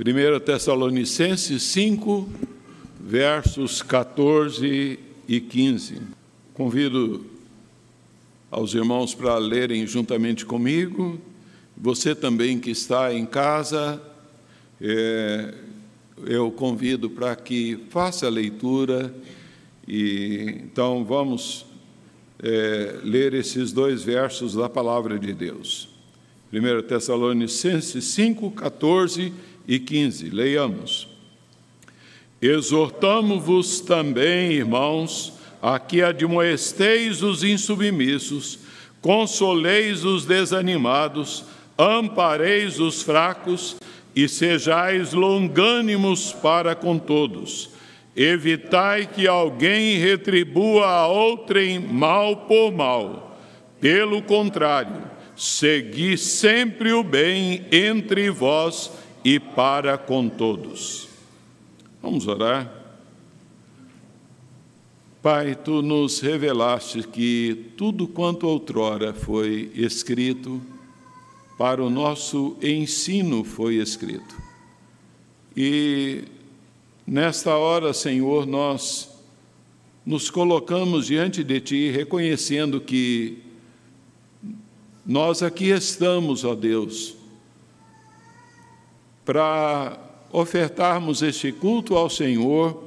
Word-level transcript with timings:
1 0.00 0.40
Tessalonicenses 0.40 1.62
5, 1.64 2.26
versos 2.98 3.82
14 3.82 4.98
e 5.28 5.38
15. 5.38 6.00
Convido 6.54 7.26
aos 8.50 8.72
irmãos 8.72 9.14
para 9.14 9.36
lerem 9.36 9.86
juntamente 9.86 10.46
comigo. 10.46 11.20
Você 11.76 12.14
também 12.14 12.58
que 12.58 12.70
está 12.70 13.12
em 13.12 13.26
casa, 13.26 14.02
é, 14.80 15.52
eu 16.24 16.50
convido 16.50 17.10
para 17.10 17.36
que 17.36 17.78
faça 17.90 18.26
a 18.26 18.30
leitura. 18.30 19.14
E 19.86 20.58
então 20.64 21.04
vamos 21.04 21.66
é, 22.42 22.98
ler 23.04 23.34
esses 23.34 23.72
dois 23.72 24.02
versos 24.02 24.54
da 24.54 24.70
palavra 24.70 25.18
de 25.18 25.34
Deus. 25.34 25.90
1 26.50 26.82
Tessalonicenses 26.82 28.04
5, 28.04 28.50
14 28.52 29.22
e 29.22 29.32
15. 29.66 30.30
Leiamos. 30.30 31.08
Exortamo-vos 32.40 33.80
também, 33.80 34.52
irmãos, 34.52 35.34
a 35.62 35.78
que 35.78 36.02
admoesteis 36.02 37.22
os 37.22 37.44
insubmissos, 37.44 38.58
consoleis 39.00 40.04
os 40.04 40.26
desanimados, 40.26 41.44
ampareis 41.78 42.80
os 42.80 43.00
fracos 43.02 43.76
e 44.14 44.28
sejais 44.28 45.12
longânimos 45.12 46.32
para 46.32 46.74
com 46.74 46.98
todos. 46.98 47.70
Evitai 48.16 49.06
que 49.06 49.28
alguém 49.28 49.98
retribua 49.98 50.86
a 50.86 51.06
outrem 51.06 51.78
mal 51.78 52.36
por 52.38 52.72
mal. 52.72 53.38
Pelo 53.80 54.20
contrário, 54.20 55.02
segui 55.36 56.18
sempre 56.18 56.92
o 56.92 57.02
bem 57.02 57.64
entre 57.72 58.30
vós 58.30 58.90
e 59.24 59.38
para 59.38 59.96
com 59.96 60.28
todos. 60.28 61.08
Vamos 62.02 62.26
orar. 62.26 62.82
Pai, 65.22 65.54
tu 65.54 65.82
nos 65.82 66.18
revelaste 66.18 67.06
que 67.06 67.70
tudo 67.76 68.08
quanto 68.08 68.48
outrora 68.48 69.14
foi 69.14 69.70
escrito, 69.74 70.60
para 71.56 71.80
o 71.80 71.88
nosso 71.88 72.56
ensino 72.60 73.44
foi 73.44 73.76
escrito. 73.76 74.34
E 75.56 76.24
nesta 77.06 77.56
hora, 77.56 77.92
Senhor, 77.92 78.46
nós 78.46 79.10
nos 80.04 80.28
colocamos 80.28 81.06
diante 81.06 81.44
de 81.44 81.60
Ti, 81.60 81.90
reconhecendo 81.90 82.80
que 82.80 83.38
nós 85.06 85.40
aqui 85.40 85.70
estamos, 85.70 86.44
ó 86.44 86.56
Deus, 86.56 87.14
para 89.24 89.98
ofertarmos 90.32 91.22
este 91.22 91.52
culto 91.52 91.96
ao 91.96 92.08
Senhor, 92.08 92.82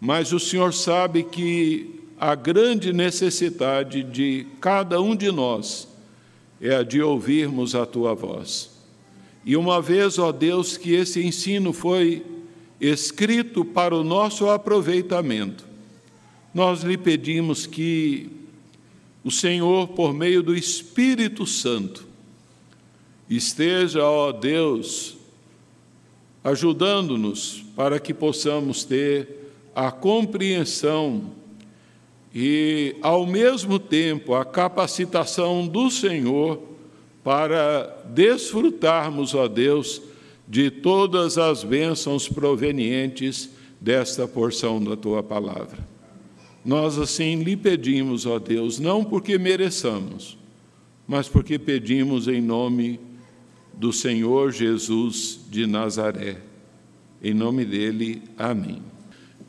mas 0.00 0.32
o 0.32 0.38
Senhor 0.38 0.72
sabe 0.72 1.24
que 1.24 1.98
a 2.18 2.34
grande 2.34 2.92
necessidade 2.92 4.02
de 4.02 4.46
cada 4.60 5.00
um 5.00 5.14
de 5.14 5.30
nós 5.30 5.88
é 6.60 6.76
a 6.76 6.82
de 6.82 7.00
ouvirmos 7.02 7.74
a 7.74 7.84
tua 7.84 8.14
voz. 8.14 8.70
E 9.44 9.56
uma 9.56 9.80
vez, 9.80 10.18
ó 10.18 10.32
Deus, 10.32 10.76
que 10.76 10.94
esse 10.94 11.24
ensino 11.24 11.72
foi 11.72 12.24
escrito 12.80 13.64
para 13.64 13.94
o 13.94 14.04
nosso 14.04 14.48
aproveitamento, 14.48 15.66
nós 16.52 16.82
lhe 16.82 16.96
pedimos 16.96 17.66
que 17.66 18.30
o 19.22 19.30
Senhor, 19.30 19.88
por 19.88 20.14
meio 20.14 20.42
do 20.42 20.56
Espírito 20.56 21.46
Santo, 21.46 22.06
esteja, 23.28 24.04
ó 24.04 24.32
Deus, 24.32 25.17
ajudando-nos 26.48 27.64
para 27.76 28.00
que 28.00 28.14
possamos 28.14 28.84
ter 28.84 29.52
a 29.74 29.90
compreensão 29.90 31.30
e, 32.34 32.96
ao 33.02 33.26
mesmo 33.26 33.78
tempo, 33.78 34.34
a 34.34 34.44
capacitação 34.44 35.66
do 35.66 35.90
Senhor 35.90 36.60
para 37.22 38.02
desfrutarmos, 38.06 39.34
ó 39.34 39.46
Deus, 39.46 40.00
de 40.46 40.70
todas 40.70 41.36
as 41.36 41.62
bênçãos 41.62 42.28
provenientes 42.28 43.50
desta 43.80 44.26
porção 44.26 44.82
da 44.82 44.96
tua 44.96 45.22
palavra. 45.22 45.78
Nós 46.64 46.98
assim 46.98 47.42
lhe 47.42 47.56
pedimos, 47.56 48.26
ó 48.26 48.38
Deus, 48.38 48.78
não 48.78 49.04
porque 49.04 49.38
mereçamos, 49.38 50.36
mas 51.06 51.28
porque 51.28 51.58
pedimos 51.58 52.26
em 52.28 52.40
nome 52.40 52.98
do 53.78 53.92
Senhor 53.92 54.50
Jesus 54.50 55.38
de 55.48 55.64
Nazaré. 55.64 56.38
Em 57.22 57.32
nome 57.32 57.64
dele, 57.64 58.20
amém. 58.36 58.82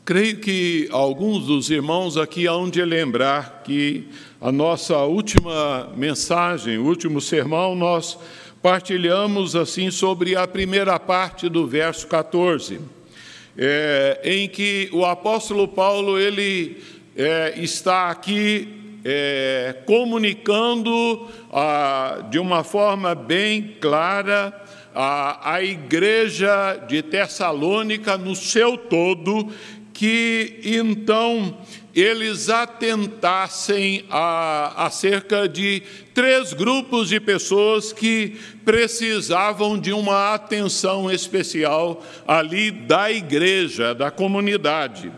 Creio 0.04 0.38
que 0.38 0.88
alguns 0.92 1.46
dos 1.46 1.68
irmãos 1.68 2.16
aqui 2.16 2.46
hão 2.46 2.70
de 2.70 2.84
lembrar 2.84 3.62
que 3.64 4.06
a 4.40 4.52
nossa 4.52 4.98
última 4.98 5.92
mensagem, 5.96 6.78
o 6.78 6.84
último 6.84 7.20
sermão, 7.20 7.74
nós 7.74 8.16
partilhamos 8.62 9.56
assim 9.56 9.90
sobre 9.90 10.36
a 10.36 10.46
primeira 10.46 10.98
parte 10.98 11.48
do 11.48 11.66
verso 11.66 12.06
14, 12.06 12.80
é, 13.58 14.20
em 14.22 14.48
que 14.48 14.88
o 14.92 15.04
apóstolo 15.04 15.66
Paulo 15.66 16.18
ele 16.18 16.78
é, 17.16 17.54
está 17.60 18.10
aqui 18.10 18.79
é, 19.04 19.76
comunicando 19.86 21.28
ah, 21.52 22.26
de 22.30 22.38
uma 22.38 22.62
forma 22.62 23.14
bem 23.14 23.76
clara 23.80 24.54
a, 24.94 25.54
a 25.54 25.62
igreja 25.62 26.76
de 26.88 27.02
Tessalônica 27.02 28.16
no 28.18 28.34
seu 28.34 28.76
todo, 28.76 29.48
que 29.92 30.60
então 30.64 31.58
eles 31.94 32.48
atentassem 32.48 34.04
a, 34.08 34.86
acerca 34.86 35.48
de 35.48 35.82
três 36.14 36.52
grupos 36.52 37.08
de 37.08 37.18
pessoas 37.18 37.92
que 37.92 38.36
precisavam 38.64 39.78
de 39.78 39.92
uma 39.92 40.34
atenção 40.34 41.10
especial 41.10 42.04
ali 42.26 42.70
da 42.70 43.10
igreja, 43.10 43.94
da 43.94 44.10
comunidade 44.10 45.10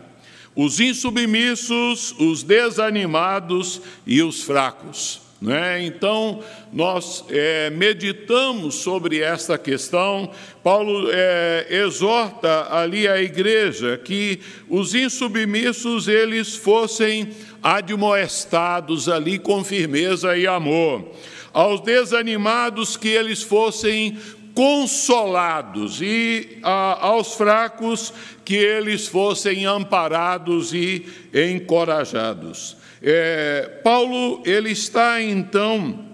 os 0.55 0.79
insubmissos, 0.79 2.13
os 2.19 2.43
desanimados 2.43 3.81
e 4.05 4.21
os 4.21 4.43
fracos. 4.43 5.21
Né? 5.43 5.83
Então, 5.85 6.41
nós 6.71 7.25
é, 7.29 7.69
meditamos 7.69 8.75
sobre 8.75 9.19
esta 9.19 9.57
questão. 9.57 10.31
Paulo 10.63 11.09
é, 11.11 11.67
exorta 11.69 12.73
ali 12.73 13.09
a 13.09 13.21
igreja 13.21 13.97
que 13.97 14.39
os 14.69 14.95
insubmissos 14.95 16.07
eles 16.07 16.55
fossem 16.55 17.31
admoestados 17.61 19.09
ali 19.09 19.37
com 19.37 19.65
firmeza 19.65 20.37
e 20.37 20.47
amor. 20.47 21.11
Aos 21.51 21.81
desanimados 21.81 22.95
que 22.95 23.09
eles 23.09 23.43
fossem 23.43 24.17
consolados 24.53 26.01
e 26.01 26.59
a, 26.61 27.07
aos 27.07 27.33
fracos 27.33 28.13
que 28.45 28.55
eles 28.55 29.07
fossem 29.07 29.65
amparados 29.65 30.73
e 30.73 31.05
encorajados. 31.33 32.77
É, 33.01 33.79
Paulo 33.83 34.41
ele 34.45 34.71
está 34.71 35.21
então 35.21 36.05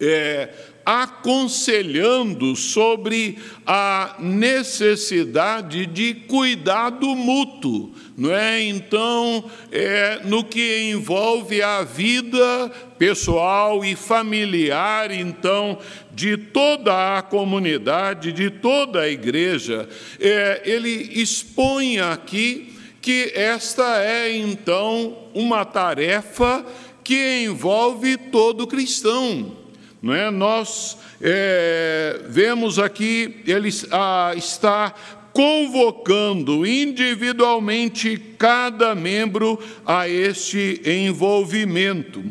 é, 0.00 0.48
aconselhando 0.84 2.56
sobre 2.56 3.38
a 3.66 4.16
necessidade 4.18 5.86
de 5.86 6.14
cuidado 6.14 7.14
mútuo, 7.14 7.92
não 8.16 8.34
é? 8.34 8.62
Então, 8.62 9.44
é, 9.70 10.20
no 10.24 10.44
que 10.44 10.90
envolve 10.90 11.62
a 11.62 11.82
vida 11.82 12.70
pessoal 12.98 13.84
e 13.84 13.94
familiar, 13.94 15.10
então, 15.10 15.78
de 16.12 16.36
toda 16.36 17.18
a 17.18 17.22
comunidade, 17.22 18.32
de 18.32 18.50
toda 18.50 19.00
a 19.00 19.08
igreja, 19.08 19.88
é, 20.20 20.62
ele 20.64 21.10
expõe 21.14 22.00
aqui 22.00 22.74
que 23.00 23.32
esta 23.34 24.02
é, 24.02 24.36
então, 24.36 25.16
uma 25.34 25.64
tarefa 25.64 26.64
que 27.02 27.44
envolve 27.44 28.16
todo 28.16 28.66
cristão 28.66 29.61
não 30.02 30.12
é? 30.12 30.30
Nós 30.30 30.98
é, 31.20 32.20
vemos 32.28 32.78
aqui, 32.80 33.42
ele 33.46 33.68
está 33.68 34.92
convocando 35.32 36.66
individualmente 36.66 38.18
cada 38.36 38.94
membro 38.94 39.58
a 39.86 40.08
este 40.08 40.82
envolvimento, 40.84 42.22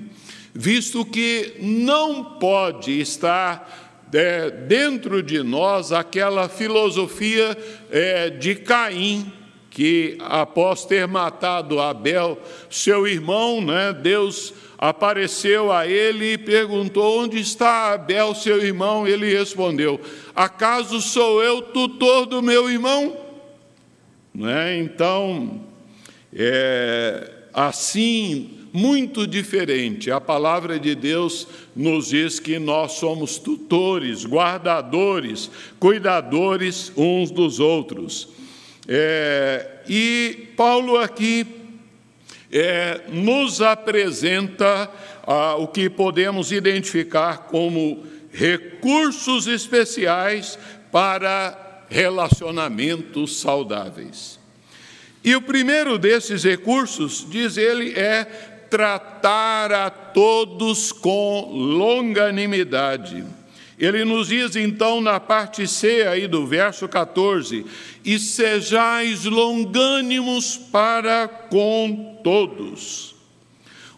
visto 0.54 1.06
que 1.06 1.56
não 1.60 2.38
pode 2.38 3.00
estar 3.00 4.08
é, 4.14 4.52
dentro 4.52 5.24
de 5.24 5.42
nós 5.42 5.94
aquela 5.94 6.50
filosofia 6.50 7.58
é, 7.90 8.30
de 8.30 8.56
Caim, 8.56 9.32
que 9.70 10.18
após 10.20 10.84
ter 10.86 11.08
matado 11.08 11.80
Abel, 11.80 12.38
seu 12.70 13.08
irmão, 13.08 13.62
né, 13.62 13.94
Deus 13.94 14.54
apareceu 14.82 15.72
a 15.72 15.86
ele 15.86 16.34
e 16.34 16.38
perguntou: 16.40 17.22
Onde 17.22 17.40
está 17.40 17.94
Abel, 17.94 18.34
seu 18.34 18.60
irmão? 18.60 19.08
Ele 19.08 19.32
respondeu: 19.32 20.02
Acaso 20.36 21.00
sou 21.00 21.44
eu 21.44 21.62
tutor 21.62 22.26
do 22.26 22.42
meu 22.42 22.68
irmão? 22.68 23.16
Não 24.34 24.50
é? 24.50 24.76
Então, 24.80 25.62
é, 26.34 27.32
assim, 27.54 28.50
muito 28.74 29.28
diferente. 29.28 30.10
A 30.10 30.20
palavra 30.20 30.80
de 30.80 30.96
Deus 30.96 31.48
nos 31.76 32.08
diz 32.08 32.40
que 32.40 32.58
nós 32.58 32.94
somos 32.94 33.38
tutores, 33.38 34.26
guardadores, 34.26 35.52
cuidadores 35.80 36.92
uns 36.98 37.30
dos 37.30 37.60
outros. 37.60 38.30
É, 38.88 39.84
e 39.88 40.48
Paulo 40.56 40.98
aqui 40.98 41.61
é, 42.52 43.02
nos 43.08 43.62
apresenta 43.62 44.92
ah, 45.26 45.56
o 45.56 45.68
que 45.68 45.90
podemos 45.90 46.52
identificar 46.52 47.48
como 47.48 48.04
recursos 48.32 49.48
especiais 49.48 50.58
para 50.92 51.86
relacionamentos 51.90 53.40
saudáveis. 53.40 54.40
E 55.24 55.36
o 55.36 55.42
primeiro 55.42 55.98
desses 55.98 56.44
recursos, 56.44 57.26
diz 57.30 57.58
ele, 57.58 57.94
é 57.98 58.24
tratar 58.70 59.72
a 59.72 59.90
todos 59.90 60.92
com 60.92 61.52
longanimidade. 61.52 63.24
Ele 63.82 64.06
nos 64.06 64.28
diz 64.28 64.56
então 64.56 65.02
na 65.02 65.20
parte 65.20 65.68
C 65.68 66.08
aí 66.08 66.28
do 66.28 66.46
verso 66.46 66.88
14: 66.88 67.66
E 68.06 68.20
sejais 68.20 69.26
longânimos 69.26 70.56
para 70.56 71.28
com 71.28 72.20
todos. 72.24 73.16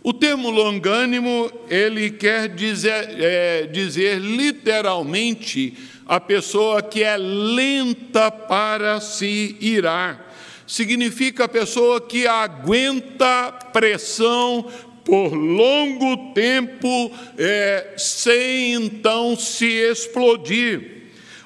O 0.01 0.13
termo 0.13 0.49
longânimo, 0.49 1.51
ele 1.69 2.09
quer 2.11 2.47
dizer, 2.47 3.09
é, 3.19 3.67
dizer 3.67 4.19
literalmente 4.19 5.73
a 6.05 6.19
pessoa 6.19 6.81
que 6.81 7.03
é 7.03 7.17
lenta 7.17 8.31
para 8.31 9.01
se 9.01 9.57
irar 9.59 10.33
significa 10.65 11.43
a 11.43 11.49
pessoa 11.49 12.01
que 12.01 12.25
aguenta 12.25 13.51
pressão 13.73 14.65
por 15.05 15.33
longo 15.33 16.33
tempo, 16.33 17.11
é, 17.37 17.93
sem 17.97 18.73
então 18.73 19.35
se 19.35 19.65
explodir. 19.65 20.91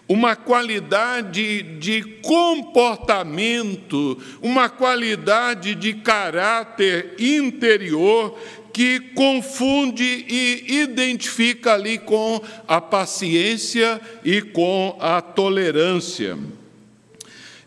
Uma 0.08 0.38
qualidade 0.38 1.64
de 1.80 2.02
comportamento, 2.22 4.18
uma 4.42 4.70
qualidade 4.70 5.76
de 5.76 5.94
caráter 5.96 7.16
interior 7.20 8.40
que 8.78 9.00
confunde 9.16 10.26
e 10.30 10.82
identifica 10.84 11.74
ali 11.74 11.98
com 11.98 12.40
a 12.68 12.80
paciência 12.80 14.00
e 14.24 14.40
com 14.40 14.96
a 15.00 15.20
tolerância. 15.20 16.38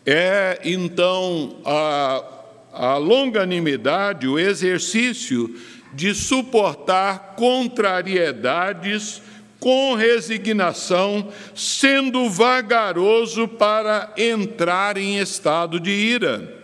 É 0.07 0.61
então 0.65 1.57
a, 1.65 2.25
a 2.73 2.97
longanimidade, 2.97 4.29
o 4.29 4.39
exercício 4.39 5.53
de 5.93 6.15
suportar 6.15 7.35
contrariedades 7.37 9.23
com 9.59 9.95
resignação, 9.95 11.29
sendo 11.55 12.29
vagaroso 12.31 13.47
para 13.47 14.13
entrar 14.17 14.97
em 14.97 15.19
estado 15.19 15.79
de 15.79 15.91
ira. 15.91 16.57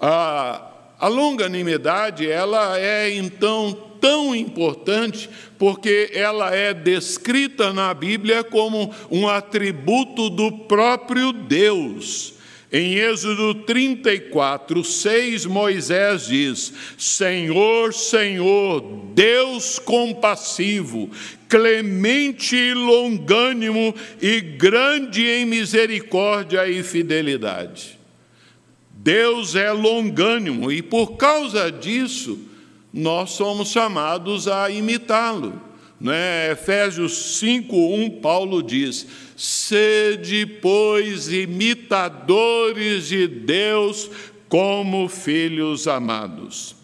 A, 0.00 0.70
a 1.00 1.08
longanimidade, 1.08 2.30
ela 2.30 2.78
é 2.78 3.10
então 3.10 3.76
tão 4.00 4.34
importante 4.34 5.28
porque 5.58 6.12
ela 6.14 6.54
é 6.54 6.72
descrita 6.72 7.72
na 7.72 7.92
Bíblia 7.92 8.44
como 8.44 8.94
um 9.10 9.28
atributo 9.28 10.30
do 10.30 10.52
próprio 10.52 11.32
Deus. 11.32 12.37
Em 12.70 12.96
Êxodo 12.96 13.54
34, 13.54 14.84
6, 14.84 15.46
Moisés 15.46 16.26
diz: 16.26 16.72
Senhor, 16.98 17.94
Senhor, 17.94 18.82
Deus 19.14 19.78
compassivo, 19.78 21.10
clemente 21.48 22.54
e 22.54 22.74
longânimo 22.74 23.94
e 24.20 24.40
grande 24.40 25.26
em 25.26 25.46
misericórdia 25.46 26.68
e 26.68 26.82
fidelidade. 26.82 27.98
Deus 28.92 29.54
é 29.56 29.72
longânimo 29.72 30.70
e 30.70 30.82
por 30.82 31.16
causa 31.16 31.72
disso, 31.72 32.38
nós 32.92 33.30
somos 33.30 33.70
chamados 33.70 34.46
a 34.46 34.68
imitá-lo. 34.68 35.67
Né? 36.00 36.52
Efésios 36.52 37.40
5:1 37.40 38.20
Paulo 38.20 38.62
diz: 38.62 39.06
Sede, 39.36 40.46
pois, 40.46 41.32
imitadores 41.32 43.08
de 43.08 43.26
Deus 43.26 44.10
como 44.48 45.08
filhos 45.08 45.86
amados. 45.86 46.76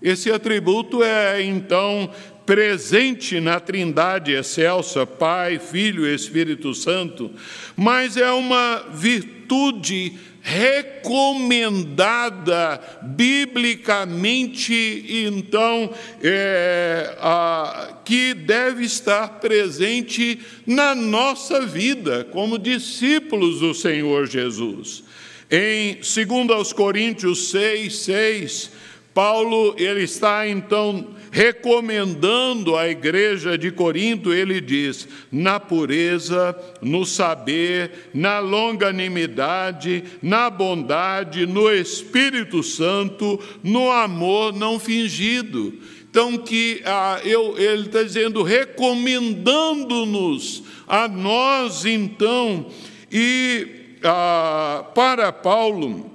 Esse 0.00 0.30
atributo 0.32 1.02
é 1.02 1.42
então 1.42 2.10
presente 2.44 3.40
na 3.40 3.60
Trindade 3.60 4.32
excelsa, 4.32 5.06
Pai, 5.06 5.58
Filho 5.58 6.06
e 6.06 6.14
Espírito 6.14 6.74
Santo, 6.74 7.30
mas 7.76 8.16
é 8.16 8.30
uma 8.32 8.84
virtude 8.92 10.18
recomendada 10.42 12.80
biblicamente, 13.00 15.06
então, 15.08 15.88
é, 16.20 17.16
a, 17.20 18.00
que 18.04 18.34
deve 18.34 18.84
estar 18.84 19.38
presente 19.40 20.40
na 20.66 20.96
nossa 20.96 21.64
vida, 21.64 22.26
como 22.32 22.58
discípulos 22.58 23.60
do 23.60 23.72
Senhor 23.72 24.26
Jesus. 24.26 25.04
Em 25.48 25.94
2 25.94 26.72
Coríntios 26.72 27.50
6, 27.50 27.96
6, 27.96 28.72
Paulo 29.14 29.76
ele 29.78 30.02
está 30.02 30.48
então 30.48 31.14
recomendando 31.32 32.76
à 32.76 32.86
igreja 32.86 33.56
de 33.56 33.72
Corinto, 33.72 34.34
ele 34.34 34.60
diz: 34.60 35.08
na 35.32 35.58
pureza, 35.58 36.54
no 36.82 37.06
saber, 37.06 38.10
na 38.12 38.38
longanimidade, 38.38 40.04
na 40.20 40.50
bondade, 40.50 41.46
no 41.46 41.72
Espírito 41.72 42.62
Santo, 42.62 43.40
no 43.64 43.90
amor 43.90 44.52
não 44.52 44.78
fingido. 44.78 45.72
Então, 46.10 46.36
que 46.36 46.82
ah, 46.84 47.18
eu, 47.24 47.58
ele 47.58 47.86
está 47.86 48.02
dizendo, 48.02 48.42
recomendando-nos 48.42 50.64
a 50.86 51.08
nós, 51.08 51.86
então, 51.86 52.66
e 53.10 53.96
ah, 54.04 54.84
para 54.94 55.32
Paulo, 55.32 56.12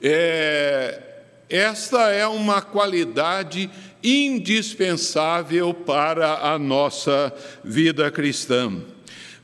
é, 0.00 1.08
esta 1.48 2.10
é 2.10 2.26
uma 2.26 2.60
qualidade 2.60 3.70
indispensável 4.02 5.72
para 5.74 6.52
a 6.52 6.58
nossa 6.58 7.32
vida 7.64 8.10
cristã. 8.10 8.72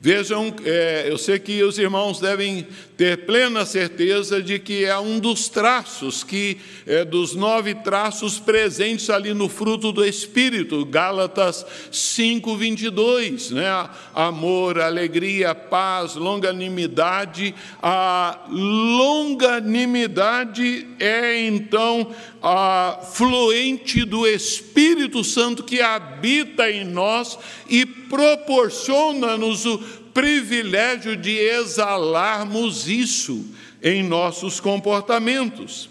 Vejam, 0.00 0.54
é, 0.66 1.06
eu 1.08 1.16
sei 1.16 1.38
que 1.38 1.62
os 1.62 1.78
irmãos 1.78 2.20
devem 2.20 2.66
ter 2.96 3.26
plena 3.26 3.66
certeza 3.66 4.40
de 4.40 4.60
que 4.60 4.84
é 4.84 4.96
um 4.98 5.18
dos 5.18 5.48
traços 5.48 6.22
que 6.22 6.58
é, 6.86 7.04
dos 7.04 7.34
nove 7.34 7.74
traços 7.74 8.38
presentes 8.38 9.10
ali 9.10 9.34
no 9.34 9.48
fruto 9.48 9.90
do 9.90 10.04
Espírito, 10.04 10.84
Gálatas 10.84 11.66
5, 11.90 12.56
22, 12.56 13.50
né? 13.50 13.90
Amor, 14.14 14.78
alegria, 14.78 15.52
paz, 15.54 16.14
longanimidade. 16.14 17.52
A 17.82 18.44
longanimidade 18.48 20.86
é 21.00 21.46
então 21.46 22.14
a 22.40 23.00
fluente 23.12 24.04
do 24.04 24.24
Espírito 24.26 25.24
Santo 25.24 25.64
que 25.64 25.80
habita 25.80 26.70
em 26.70 26.84
nós 26.84 27.36
e 27.68 27.84
proporciona-nos 27.84 29.66
o 29.66 30.03
privilégio 30.14 31.16
de 31.16 31.32
exalarmos 31.36 32.88
isso 32.88 33.44
em 33.82 34.02
nossos 34.02 34.60
comportamentos. 34.60 35.90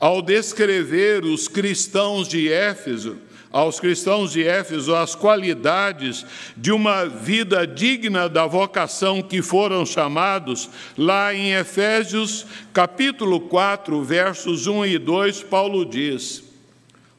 Ao 0.00 0.20
descrever 0.20 1.24
os 1.24 1.46
cristãos 1.46 2.26
de 2.26 2.50
Éfeso, 2.50 3.18
aos 3.52 3.78
cristãos 3.78 4.32
de 4.32 4.42
Éfeso 4.42 4.94
as 4.94 5.14
qualidades 5.14 6.24
de 6.56 6.72
uma 6.72 7.04
vida 7.04 7.66
digna 7.66 8.28
da 8.28 8.46
vocação 8.46 9.20
que 9.22 9.42
foram 9.42 9.84
chamados, 9.84 10.70
lá 10.96 11.34
em 11.34 11.52
Efésios 11.52 12.46
capítulo 12.72 13.40
4, 13.42 14.02
versos 14.02 14.66
1 14.66 14.86
e 14.86 14.98
2, 14.98 15.42
Paulo 15.42 15.84
diz: 15.84 16.42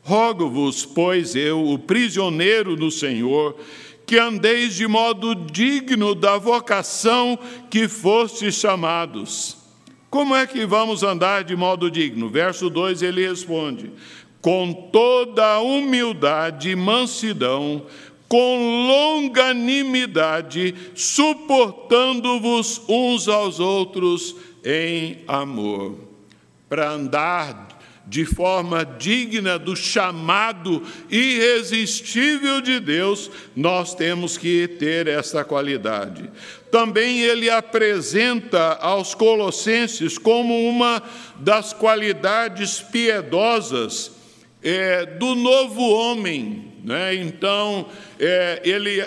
Rogo-vos, 0.02 0.86
pois 0.86 1.36
eu, 1.36 1.64
o 1.64 1.80
prisioneiro 1.80 2.76
do 2.76 2.92
Senhor, 2.92 3.56
que 4.06 4.18
andeis 4.18 4.76
de 4.76 4.88
modo 4.88 5.34
digno 5.36 6.14
da 6.14 6.38
vocação 6.38 7.38
que 7.70 7.88
fostes 7.88 8.56
chamados. 8.56 9.58
Como 10.10 10.36
é 10.36 10.46
que 10.46 10.66
vamos 10.66 11.02
andar 11.04 11.44
de 11.44 11.56
modo 11.56 11.90
digno? 11.90 12.30
Verso 12.30 12.70
2 12.70 13.02
ele 13.02 13.28
responde: 13.28 13.92
com 14.42 14.74
toda 14.92 15.60
humildade 15.60 16.70
e 16.70 16.76
mansidão, 16.76 17.86
com 18.28 18.88
longanimidade, 18.88 20.76
suportando-vos 20.94 22.82
uns 22.88 23.28
aos 23.28 23.60
outros 23.60 24.36
em 24.64 25.20
amor, 25.28 25.98
para 26.68 26.92
andar 26.92 27.73
de 28.06 28.26
forma 28.26 28.86
digna 28.86 29.58
do 29.58 29.76
chamado 29.76 30.84
irresistível 31.10 32.60
de 32.62 32.80
Deus, 32.80 33.32
nós 33.56 33.96
temos 33.96 34.38
que 34.38 34.68
ter 34.68 35.08
essa 35.08 35.44
qualidade. 35.44 36.30
Também 36.70 37.22
ele 37.22 37.50
apresenta 37.50 38.74
aos 38.82 39.14
Colossenses 39.14 40.18
como 40.18 40.68
uma 40.68 41.02
das 41.40 41.72
qualidades 41.72 42.82
piedosas 42.82 44.12
é, 44.62 45.06
do 45.06 45.36
novo 45.36 45.82
homem. 45.82 46.74
Né? 46.84 47.16
Então, 47.16 47.88
é, 48.20 48.62
ele, 48.66 49.02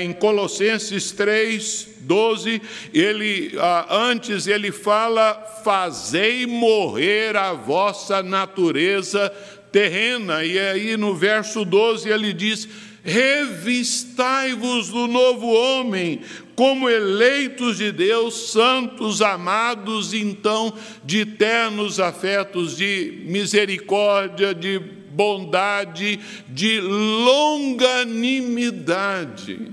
em 0.00 0.12
Colossenses 0.12 1.12
3, 1.12 1.95
12, 2.06 2.62
ele, 2.94 3.52
antes 3.90 4.46
ele 4.46 4.70
fala: 4.70 5.34
Fazei 5.64 6.46
morrer 6.46 7.36
a 7.36 7.52
vossa 7.52 8.22
natureza 8.22 9.28
terrena. 9.72 10.44
E 10.44 10.56
aí 10.58 10.96
no 10.96 11.14
verso 11.14 11.64
12 11.64 12.08
ele 12.08 12.32
diz: 12.32 12.68
Revistai-vos 13.02 14.88
do 14.88 15.08
novo 15.08 15.48
homem, 15.48 16.20
como 16.54 16.88
eleitos 16.88 17.78
de 17.78 17.90
Deus, 17.92 18.52
santos, 18.52 19.20
amados, 19.20 20.14
então, 20.14 20.72
de 21.04 21.26
ternos 21.26 21.98
afetos, 22.00 22.76
de 22.76 23.24
misericórdia, 23.26 24.54
de 24.54 24.78
bondade, 24.78 26.20
de 26.48 26.80
longanimidade. 26.80 29.72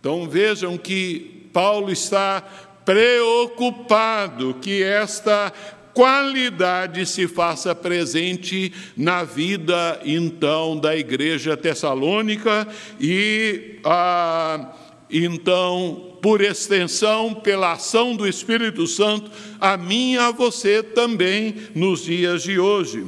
Então 0.00 0.28
vejam 0.28 0.76
que 0.76 1.31
Paulo 1.52 1.90
está 1.90 2.42
preocupado 2.84 4.54
que 4.54 4.82
esta 4.82 5.52
qualidade 5.94 7.04
se 7.06 7.28
faça 7.28 7.74
presente 7.74 8.72
na 8.96 9.24
vida 9.24 10.00
então 10.04 10.76
da 10.76 10.96
igreja 10.96 11.56
tessalônica 11.56 12.66
e 12.98 13.78
ah, 13.84 14.72
então 15.10 16.16
por 16.22 16.40
extensão 16.40 17.34
pela 17.34 17.72
ação 17.72 18.16
do 18.16 18.26
Espírito 18.26 18.86
Santo 18.86 19.30
a 19.60 19.76
mim 19.76 20.14
e 20.14 20.18
a 20.18 20.30
você 20.30 20.82
também 20.82 21.56
nos 21.74 22.04
dias 22.04 22.42
de 22.42 22.58
hoje. 22.58 23.04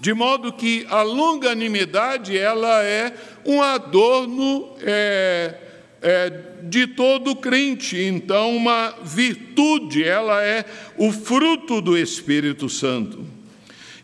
De 0.00 0.14
modo 0.14 0.52
que 0.52 0.86
a 0.88 1.02
longanimidade 1.02 2.36
ela 2.36 2.82
é 2.82 3.14
um 3.44 3.62
adorno 3.62 4.70
é, 4.80 5.54
é, 6.02 6.32
de 6.62 6.86
todo 6.88 7.36
crente. 7.36 7.96
Então, 7.96 8.56
uma 8.56 8.94
virtude, 9.02 10.02
ela 10.02 10.42
é 10.44 10.64
o 10.98 11.12
fruto 11.12 11.80
do 11.80 11.96
Espírito 11.96 12.68
Santo. 12.68 13.24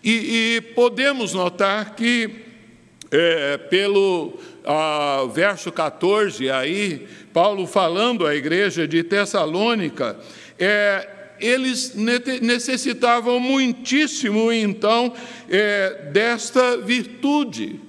E, 0.03 0.57
e 0.57 0.61
podemos 0.75 1.35
notar 1.35 1.97
que, 1.97 2.31
é, 3.11 3.59
pelo 3.59 4.39
a, 4.65 5.27
verso 5.33 5.73
14, 5.73 6.49
aí, 6.51 7.07
Paulo 7.33 7.67
falando 7.67 8.27
à 8.27 8.35
igreja 8.35 8.87
de 8.87 9.03
Tessalônica, 9.03 10.17
é, 10.59 11.09
eles 11.41 11.95
necessitavam 11.95 13.39
muitíssimo, 13.39 14.53
então, 14.53 15.13
é, 15.49 16.11
desta 16.13 16.77
virtude 16.79 17.81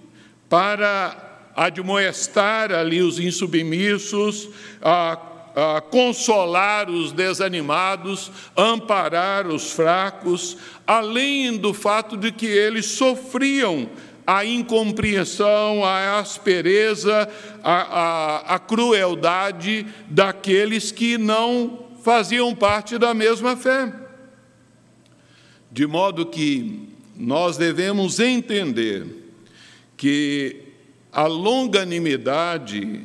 para 0.47 1.28
admoestar 1.55 2.71
ali 2.71 3.01
os 3.01 3.19
insubmissos, 3.19 4.49
a, 4.81 5.17
a 5.55 5.81
consolar 5.81 6.89
os 6.89 7.11
desanimados, 7.11 8.31
amparar 8.55 9.47
os 9.47 9.71
fracos, 9.71 10.57
além 10.85 11.57
do 11.57 11.73
fato 11.73 12.15
de 12.15 12.31
que 12.31 12.45
eles 12.45 12.85
sofriam 12.85 13.89
a 14.25 14.45
incompreensão, 14.45 15.83
a 15.83 16.19
aspereza, 16.19 17.27
a, 17.63 17.73
a, 17.73 18.55
a 18.55 18.59
crueldade 18.59 19.87
daqueles 20.07 20.91
que 20.91 21.17
não 21.17 21.87
faziam 22.03 22.53
parte 22.53 22.97
da 22.97 23.13
mesma 23.13 23.57
fé. 23.57 23.91
De 25.71 25.87
modo 25.87 26.27
que 26.27 26.89
nós 27.15 27.57
devemos 27.57 28.19
entender 28.19 29.05
que 29.97 30.68
a 31.11 31.25
longanimidade, 31.25 33.01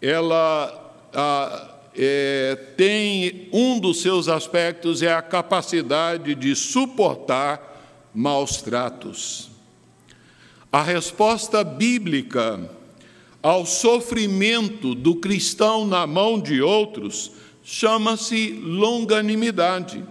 ela 0.00 0.92
a, 1.12 1.70
é, 1.96 2.56
tem 2.76 3.48
um 3.52 3.78
dos 3.78 4.00
seus 4.00 4.28
aspectos 4.28 5.02
é 5.02 5.12
a 5.12 5.22
capacidade 5.22 6.34
de 6.34 6.54
suportar 6.54 8.10
maus 8.14 8.62
tratos. 8.62 9.50
A 10.72 10.82
resposta 10.82 11.64
bíblica 11.64 12.70
ao 13.42 13.64
sofrimento 13.64 14.94
do 14.94 15.16
cristão 15.16 15.86
na 15.86 16.06
mão 16.06 16.40
de 16.40 16.60
outros 16.60 17.32
chama-se 17.64 18.52
longanimidade. 18.52 20.04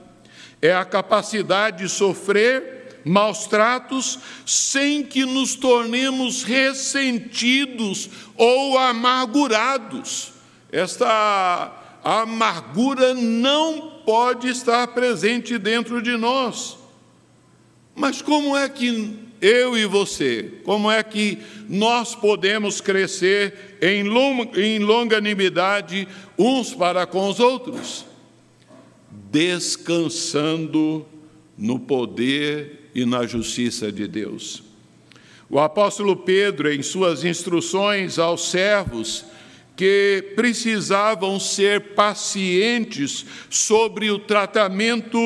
É 0.62 0.74
a 0.74 0.84
capacidade 0.84 1.84
de 1.84 1.90
sofrer 1.90 2.79
maus 3.04 3.48
tratos 3.48 4.20
sem 4.46 5.04
que 5.04 5.26
nos 5.26 5.56
tornemos 5.56 6.44
ressentidos 6.44 8.10
ou 8.36 8.78
amargurados. 8.78 10.34
Esta 10.72 11.72
amargura 12.04 13.14
não 13.14 14.02
pode 14.06 14.48
estar 14.48 14.88
presente 14.88 15.58
dentro 15.58 16.02
de 16.02 16.16
nós. 16.18 16.78
Mas 17.96 18.22
como 18.22 18.56
é 18.56 18.70
que 18.70 19.20
eu 19.42 19.78
e 19.78 19.86
você, 19.86 20.54
como 20.64 20.92
é 20.92 21.02
que 21.02 21.38
nós 21.68 22.14
podemos 22.16 22.82
crescer 22.82 23.78
em 23.82 24.04
longanimidade 24.80 26.08
uns 26.38 26.74
para 26.74 27.06
com 27.06 27.30
os 27.30 27.40
outros? 27.40 28.06
Descansando 29.32 31.06
no 31.58 31.80
poder 31.80 32.79
e 32.94 33.06
na 33.06 33.26
justiça 33.26 33.92
de 33.92 34.08
Deus. 34.08 34.64
O 35.50 35.60
apóstolo 35.60 36.16
Pedro, 36.16 36.72
em 36.72 36.82
suas 36.84 37.24
instruções 37.24 38.20
aos 38.20 38.50
servos, 38.52 39.26
que 39.76 40.34
precisavam 40.36 41.40
ser 41.40 41.96
pacientes 41.96 43.26
sobre 43.50 44.12
o 44.12 44.20
tratamento 44.20 45.18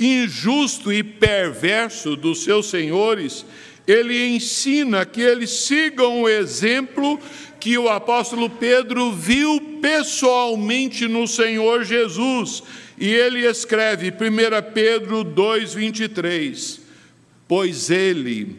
injusto 0.00 0.92
e 0.92 1.02
perverso 1.04 2.16
dos 2.16 2.42
seus 2.42 2.66
senhores, 2.70 3.44
ele 3.86 4.34
ensina 4.34 5.04
que 5.04 5.20
eles 5.20 5.50
sigam 5.50 6.22
o 6.22 6.28
exemplo 6.28 7.20
que 7.60 7.78
o 7.78 7.88
apóstolo 7.88 8.50
Pedro 8.50 9.12
viu 9.12 9.78
pessoalmente 9.80 11.06
no 11.06 11.28
Senhor 11.28 11.84
Jesus. 11.84 12.62
E 12.98 13.08
ele 13.08 13.46
escreve, 13.46 14.10
1 14.10 14.72
Pedro 14.72 15.24
2,23: 15.24 16.81
Pois 17.54 17.90
ele, 17.90 18.56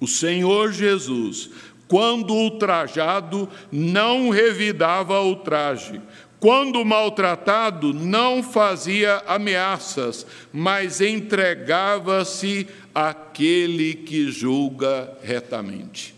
o 0.00 0.08
Senhor 0.08 0.72
Jesus, 0.72 1.50
quando 1.86 2.32
ultrajado, 2.32 3.46
não 3.70 4.30
revidava 4.30 5.20
o 5.20 5.36
traje. 5.36 6.00
Quando 6.40 6.82
maltratado, 6.82 7.92
não 7.92 8.42
fazia 8.42 9.22
ameaças, 9.26 10.26
mas 10.50 11.02
entregava-se 11.02 12.66
àquele 12.94 13.92
que 13.92 14.30
julga 14.30 15.12
retamente. 15.22 16.14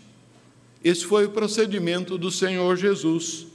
Esse 0.81 1.03
foi 1.03 1.25
o 1.25 1.31
procedimento 1.31 2.17
do 2.17 2.31
Senhor 2.31 2.77
Jesus. 2.77 3.45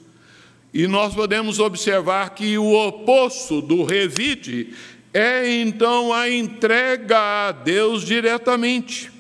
E 0.75 0.87
nós 0.87 1.15
podemos 1.15 1.61
observar 1.61 2.35
que 2.35 2.59
o 2.59 2.75
oposto 2.75 3.63
do 3.63 3.85
revide 3.85 4.75
é 5.15 5.49
então 5.49 6.13
a 6.13 6.29
entrega 6.29 7.17
a 7.49 7.53
Deus 7.53 8.05
diretamente. 8.05 9.13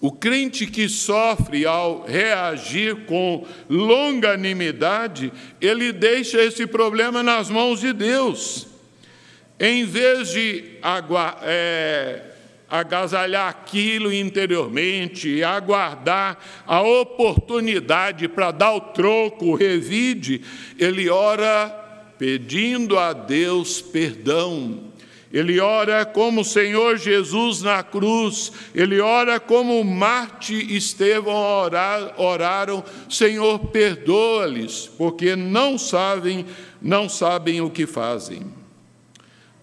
O 0.00 0.12
crente 0.12 0.66
que 0.66 0.88
sofre 0.88 1.66
ao 1.66 2.04
reagir 2.04 3.04
com 3.06 3.44
longanimidade, 3.68 5.32
ele 5.60 5.92
deixa 5.92 6.40
esse 6.40 6.68
problema 6.68 7.20
nas 7.20 7.50
mãos 7.50 7.80
de 7.80 7.92
Deus. 7.92 8.68
Em 9.58 9.84
vez 9.84 10.30
de 10.30 10.78
é, 11.42 12.22
agasalhar 12.68 13.48
aquilo 13.48 14.12
interiormente 14.12 15.42
aguardar 15.42 16.38
a 16.66 16.82
oportunidade 16.82 18.28
para 18.28 18.50
dar 18.50 18.74
o 18.74 18.80
troco, 18.80 19.46
o 19.46 19.54
revide, 19.54 20.42
ele 20.78 21.08
ora 21.08 21.83
pedindo 22.18 22.98
a 22.98 23.12
Deus 23.12 23.80
perdão. 23.80 24.92
ele 25.32 25.58
ora 25.58 26.04
como 26.04 26.42
o 26.42 26.44
Senhor 26.44 26.96
Jesus 26.96 27.60
na 27.62 27.82
cruz, 27.82 28.52
ele 28.74 29.00
ora 29.00 29.40
como 29.40 29.82
Marte 29.82 30.54
e 30.54 30.76
Estevão 30.76 31.34
orar, 31.34 32.14
oraram: 32.20 32.84
Senhor, 33.08 33.58
perdoa-lhes, 33.66 34.90
porque 34.96 35.34
não 35.34 35.76
sabem, 35.76 36.46
não 36.80 37.08
sabem 37.08 37.60
o 37.60 37.70
que 37.70 37.86
fazem. 37.86 38.42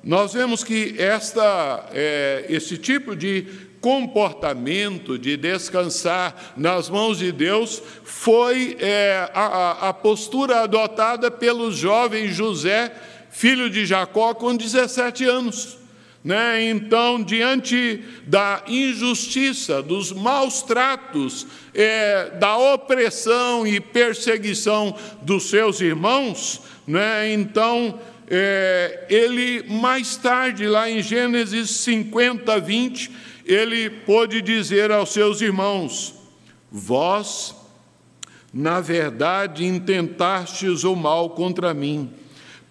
Nós 0.04 0.34
vemos 0.34 0.64
que 0.64 0.96
esta, 0.98 1.88
é, 1.94 2.46
esse 2.50 2.78
tipo 2.78 3.16
de 3.16 3.46
comportamento 3.82 5.18
de 5.18 5.36
descansar 5.36 6.54
nas 6.56 6.88
mãos 6.88 7.18
de 7.18 7.32
Deus 7.32 7.82
foi 8.04 8.78
é, 8.80 9.30
a, 9.34 9.90
a 9.90 9.94
postura 9.94 10.62
adotada 10.62 11.32
pelo 11.32 11.72
jovem 11.72 12.28
José, 12.28 12.94
filho 13.32 13.70
de 13.70 13.86
Jacó, 13.86 14.36
com 14.36 14.56
17 14.56 15.26
anos. 15.26 15.80
Né? 16.24 16.70
Então, 16.70 17.24
diante 17.24 18.04
da 18.28 18.62
injustiça, 18.68 19.82
dos 19.82 20.12
maus 20.12 20.62
tratos, 20.62 21.48
é, 21.74 22.30
da 22.38 22.56
opressão 22.58 23.66
e 23.66 23.80
perseguição 23.80 24.96
dos 25.24 25.50
seus 25.50 25.82
irmãos, 25.82 26.62
né? 26.86 27.34
então 27.34 28.00
é, 28.30 29.08
ele 29.10 29.64
mais 29.68 30.16
tarde, 30.16 30.68
lá 30.68 30.88
em 30.90 31.02
Gênesis 31.02 31.72
50, 31.72 32.60
20, 32.60 33.12
ele 33.46 33.90
pôde 33.90 34.42
dizer 34.42 34.92
aos 34.92 35.10
seus 35.10 35.42
irmãos: 35.42 36.14
Vós, 36.72 37.56
na 38.54 38.80
verdade, 38.80 39.66
intentastes 39.66 40.84
o 40.84 40.96
mal 40.96 41.32
contra 41.32 41.74
mim, 41.74 42.12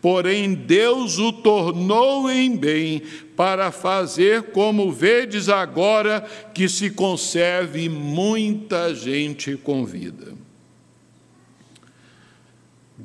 porém 0.01 0.55
Deus 0.55 1.19
o 1.19 1.33
tornou 1.33 2.31
em 2.31 2.57
bem, 2.57 3.03
para 3.37 3.73
fazer 3.73 4.45
como 4.53 4.93
vedes 4.93 5.49
agora 5.49 6.21
que 6.55 6.69
se 6.69 6.91
conserve 6.91 7.89
muita 7.89 8.95
gente 8.95 9.57
com 9.57 9.85
vida. 9.85 10.35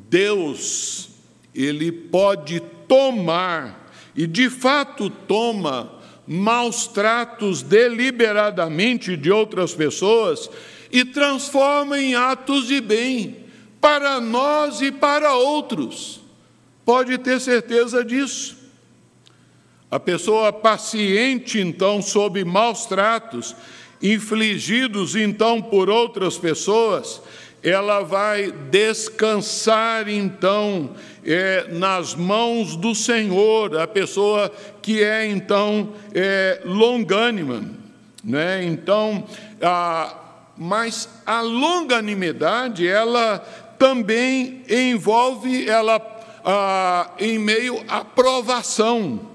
Deus, 0.09 1.09
ele 1.53 1.91
pode 1.91 2.59
tomar, 2.87 3.91
e 4.15 4.27
de 4.27 4.49
fato 4.49 5.09
toma, 5.09 5.94
maus 6.27 6.87
tratos 6.87 7.61
deliberadamente 7.61 9.15
de 9.15 9.31
outras 9.31 9.73
pessoas 9.73 10.49
e 10.91 11.05
transforma 11.05 11.99
em 11.99 12.15
atos 12.15 12.67
de 12.67 12.81
bem 12.81 13.45
para 13.79 14.19
nós 14.19 14.81
e 14.81 14.91
para 14.91 15.35
outros. 15.35 16.21
Pode 16.83 17.17
ter 17.17 17.39
certeza 17.39 18.03
disso. 18.03 18.57
A 19.89 19.99
pessoa 19.99 20.51
paciente, 20.51 21.59
então, 21.59 22.01
sob 22.01 22.43
maus 22.43 22.85
tratos, 22.85 23.55
infligidos, 24.01 25.15
então, 25.15 25.61
por 25.61 25.89
outras 25.89 26.37
pessoas, 26.37 27.21
ela 27.65 28.03
vai 28.03 28.51
descansar 28.51 30.07
então 30.07 30.91
é, 31.25 31.65
nas 31.71 32.13
mãos 32.13 32.75
do 32.75 32.93
Senhor, 32.93 33.75
a 33.79 33.87
pessoa 33.87 34.51
que 34.83 35.03
é 35.03 35.25
então 35.25 35.93
é, 36.13 36.61
longânima, 36.63 37.63
né? 38.23 38.63
Então, 38.63 39.25
a, 39.59 40.15
mas 40.55 41.09
a 41.25 41.41
longanimidade 41.41 42.87
ela 42.87 43.39
também 43.79 44.61
envolve 44.69 45.67
ela 45.67 45.99
a, 46.45 47.15
em 47.19 47.39
meio 47.39 47.83
à 47.87 48.05
provação, 48.05 49.27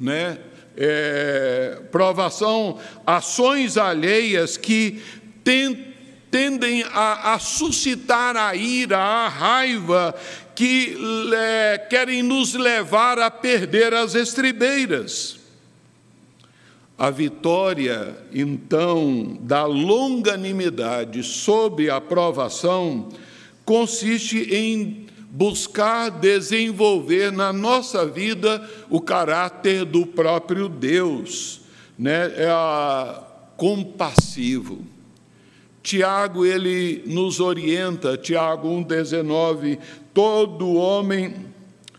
né? 0.00 0.38
É, 0.74 1.82
provação, 1.92 2.78
ações 3.06 3.76
alheias 3.76 4.56
que 4.56 5.02
tentam 5.44 5.95
tendem 6.36 6.82
a, 6.92 7.32
a 7.32 7.38
suscitar 7.38 8.36
a 8.36 8.54
ira, 8.54 8.98
a 8.98 9.26
raiva, 9.26 10.14
que 10.54 10.94
é, 11.34 11.78
querem 11.88 12.22
nos 12.22 12.52
levar 12.52 13.18
a 13.18 13.30
perder 13.30 13.94
as 13.94 14.14
estribeiras. 14.14 15.38
A 16.98 17.08
vitória, 17.08 18.18
então, 18.34 19.38
da 19.40 19.64
longanimidade 19.64 21.22
sobre 21.22 21.88
a 21.88 22.02
provação 22.02 23.08
consiste 23.64 24.54
em 24.54 25.06
buscar 25.30 26.10
desenvolver 26.10 27.32
na 27.32 27.50
nossa 27.50 28.04
vida 28.04 28.62
o 28.90 29.00
caráter 29.00 29.86
do 29.86 30.04
próprio 30.04 30.68
Deus, 30.68 31.62
né? 31.98 32.26
é 32.36 33.24
compassivo 33.56 34.95
Tiago 35.86 36.44
ele 36.44 37.04
nos 37.06 37.38
orienta, 37.38 38.16
Tiago 38.16 38.68
1:19, 38.68 39.78
todo 40.12 40.74
homem 40.74 41.46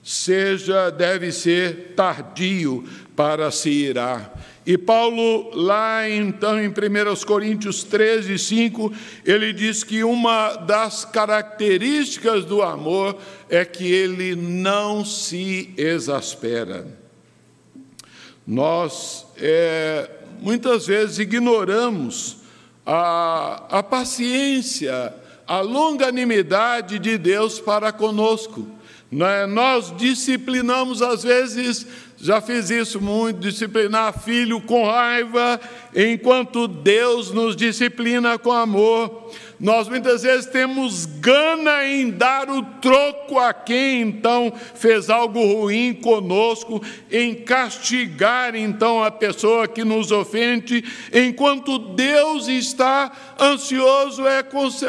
seja 0.04 0.90
deve 0.90 1.32
ser 1.32 1.94
tardio 1.96 2.84
para 3.16 3.50
se 3.50 3.70
irar. 3.70 4.34
E 4.66 4.78
Paulo, 4.78 5.56
lá 5.56 6.10
então 6.10 6.60
em 6.60 6.68
1 6.68 7.26
Coríntios 7.26 7.86
13, 7.86 8.38
5, 8.38 8.92
ele 9.24 9.54
diz 9.54 9.86
que 9.86 10.04
uma 10.04 10.58
das 10.58 11.06
características 11.06 12.44
do 12.44 12.62
amor 12.62 13.18
é 13.50 13.64
que 13.64 13.90
ele 13.90 14.36
não 14.36 15.06
se 15.06 15.74
exaspera. 15.78 16.86
Nós 18.46 19.26
é, 19.38 20.10
muitas 20.42 20.86
vezes 20.86 21.20
ignoramos 21.20 22.47
a, 22.90 23.64
a 23.70 23.84
paciência, 23.84 25.14
a 25.46 25.60
longanimidade 25.60 26.98
de 26.98 27.18
Deus 27.18 27.60
para 27.60 27.92
conosco. 27.92 28.66
Né? 29.12 29.46
Nós 29.46 29.94
disciplinamos, 29.98 31.02
às 31.02 31.24
vezes, 31.24 31.86
já 32.18 32.40
fiz 32.40 32.70
isso 32.70 33.02
muito, 33.02 33.42
disciplinar 33.42 34.18
filho 34.18 34.62
com 34.62 34.86
raiva, 34.86 35.60
enquanto 35.94 36.66
Deus 36.66 37.32
nos 37.32 37.58
disciplina 37.58 38.40
com 38.40 38.54
amor. 38.54 39.32
Nós 39.60 39.90
muitas 39.90 40.22
vezes 40.22 40.46
temos 40.46 41.08
gana 41.08 41.84
em 41.84 42.12
dar 42.12 42.48
o 42.48 42.62
troco 42.80 43.40
a 43.40 43.52
quem 43.52 44.02
então 44.02 44.54
fez 44.76 45.10
algo 45.10 45.40
ruim 45.40 45.96
conosco, 45.96 46.80
em 47.12 47.34
castigar 47.34 48.56
então 48.56 49.04
a 49.04 49.10
pessoa 49.10 49.68
que 49.68 49.84
nos 49.84 50.12
ofende, 50.12 50.86
enquanto 51.12 51.80
Deus 51.80 52.48
está 52.48 53.12
ansioso 53.40 54.28
é 54.28 54.44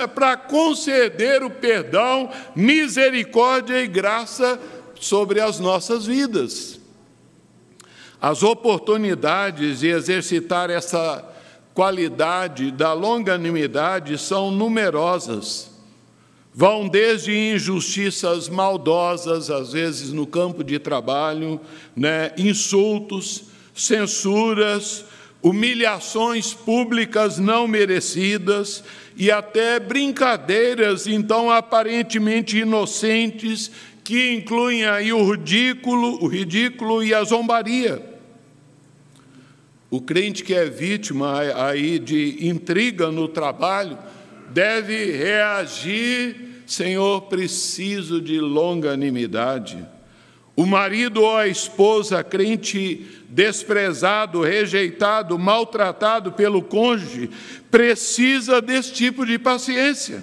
para 0.06 0.36
conceder 0.36 1.42
o 1.42 1.48
perdão, 1.48 2.28
misericórdia 2.54 3.82
e 3.82 3.86
graça 3.86 4.60
sobre 5.00 5.40
as 5.40 5.58
nossas 5.58 6.04
vidas. 6.04 6.78
As 8.20 8.42
oportunidades 8.42 9.80
de 9.80 9.88
exercitar 9.88 10.68
essa 10.68 11.24
qualidade 11.78 12.72
da 12.72 12.92
longanimidade 12.92 14.18
são 14.18 14.50
numerosas. 14.50 15.70
Vão 16.52 16.88
desde 16.88 17.32
injustiças 17.32 18.48
maldosas, 18.48 19.48
às 19.48 19.74
vezes 19.74 20.12
no 20.12 20.26
campo 20.26 20.64
de 20.64 20.80
trabalho, 20.80 21.60
né, 21.94 22.32
insultos, 22.36 23.44
censuras, 23.72 25.04
humilhações 25.40 26.52
públicas 26.52 27.38
não 27.38 27.68
merecidas 27.68 28.82
e 29.16 29.30
até 29.30 29.78
brincadeiras, 29.78 31.06
então 31.06 31.48
aparentemente 31.48 32.58
inocentes, 32.58 33.70
que 34.02 34.32
incluem 34.32 34.84
aí 34.84 35.12
o 35.12 35.30
ridículo, 35.30 36.24
o 36.24 36.26
ridículo 36.26 37.04
e 37.04 37.14
a 37.14 37.22
zombaria. 37.22 38.17
O 39.90 40.00
crente 40.02 40.44
que 40.44 40.54
é 40.54 40.66
vítima 40.66 41.40
aí 41.54 41.98
de 41.98 42.46
intriga 42.46 43.10
no 43.10 43.26
trabalho 43.26 43.98
deve 44.50 45.12
reagir, 45.12 46.62
Senhor, 46.66 47.22
preciso 47.22 48.20
de 48.20 48.38
longanimidade. 48.38 49.86
O 50.54 50.66
marido 50.66 51.22
ou 51.22 51.36
a 51.36 51.48
esposa 51.48 52.22
crente 52.22 53.06
desprezado, 53.28 54.42
rejeitado, 54.42 55.38
maltratado 55.38 56.32
pelo 56.32 56.60
cônjuge, 56.60 57.30
precisa 57.70 58.60
desse 58.60 58.92
tipo 58.92 59.24
de 59.24 59.38
paciência. 59.38 60.22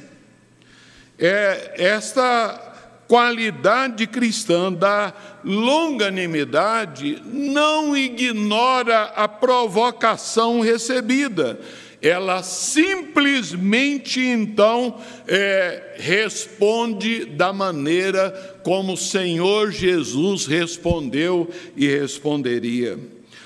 É 1.17 1.75
esta 1.77 2.74
qualidade 3.07 4.07
cristã 4.07 4.71
da 4.71 5.13
longanimidade 5.43 7.21
não 7.25 7.95
ignora 7.95 9.03
a 9.15 9.27
provocação 9.27 10.59
recebida. 10.59 11.59
ela 12.01 12.43
simplesmente 12.43 14.19
então 14.19 15.01
é, 15.27 15.95
responde 15.97 17.25
da 17.25 17.51
maneira 17.51 18.31
como 18.63 18.93
o 18.93 18.97
Senhor 18.97 19.71
Jesus 19.71 20.45
respondeu 20.45 21.49
e 21.75 21.87
responderia. 21.87 22.99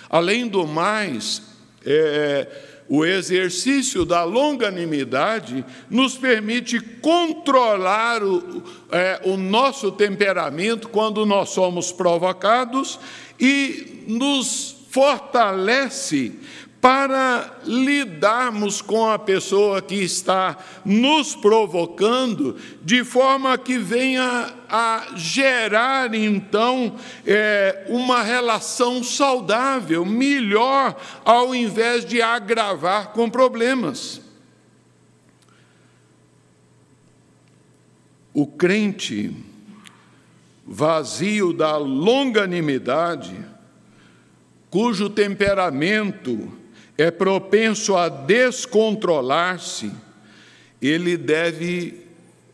Além 0.09 0.47
do 0.47 0.67
mais, 0.67 1.41
é, 1.85 2.47
o 2.89 3.05
exercício 3.05 4.03
da 4.03 4.23
longanimidade 4.23 5.63
nos 5.91 6.17
permite 6.17 6.79
controlar 6.79 8.23
o, 8.23 8.63
é, 8.91 9.21
o 9.25 9.37
nosso 9.37 9.91
temperamento 9.91 10.89
quando 10.89 11.23
nós 11.23 11.49
somos 11.49 11.91
provocados 11.91 12.99
e 13.39 14.03
nos 14.07 14.75
fortalece 14.89 16.33
para 16.81 17.59
lidarmos 17.65 18.81
com 18.81 19.09
a 19.09 19.19
pessoa 19.19 19.81
que 19.81 19.95
está 19.95 20.57
nos 20.85 21.35
provocando, 21.35 22.55
de 22.81 23.03
forma 23.03 23.57
que 23.57 23.77
venha 23.77 24.53
a 24.69 25.07
gerar, 25.15 26.13
então, 26.13 26.95
é, 27.25 27.85
uma 27.89 28.23
relação 28.23 29.03
saudável, 29.03 30.05
melhor, 30.05 30.95
ao 31.25 31.53
invés 31.53 32.05
de 32.05 32.21
agravar 32.21 33.09
com 33.09 33.29
problemas. 33.29 34.21
O 38.33 38.47
crente 38.47 39.35
vazio 40.65 41.51
da 41.51 41.75
longanimidade, 41.75 43.35
cujo 44.69 45.09
temperamento 45.09 46.58
é 47.01 47.09
propenso 47.09 47.95
a 47.95 48.09
descontrolar-se, 48.09 49.89
ele 50.81 51.15
deve 51.15 52.05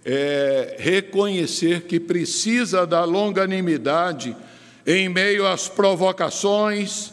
é, 0.05 0.75
reconhecer 0.77 1.81
que 1.81 1.99
precisa 1.99 2.85
da 2.85 3.03
longanimidade 3.03 4.37
em 4.85 5.09
meio 5.09 5.47
às 5.47 5.67
provocações 5.67 7.11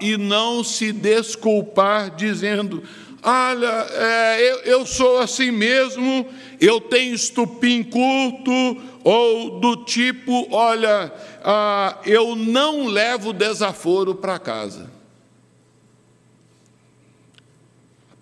e 0.00 0.16
não 0.16 0.64
se 0.64 0.92
desculpar 0.92 2.14
dizendo: 2.16 2.82
Olha, 3.22 3.86
é, 3.92 4.50
eu, 4.50 4.58
eu 4.80 4.86
sou 4.86 5.18
assim 5.18 5.52
mesmo, 5.52 6.26
eu 6.60 6.80
tenho 6.80 7.14
estupim 7.14 7.84
culto, 7.84 8.82
ou 9.04 9.60
do 9.60 9.84
tipo: 9.84 10.48
Olha, 10.50 11.12
ah, 11.44 11.98
eu 12.04 12.34
não 12.34 12.86
levo 12.86 13.32
desaforo 13.32 14.16
para 14.16 14.40
casa. 14.40 14.91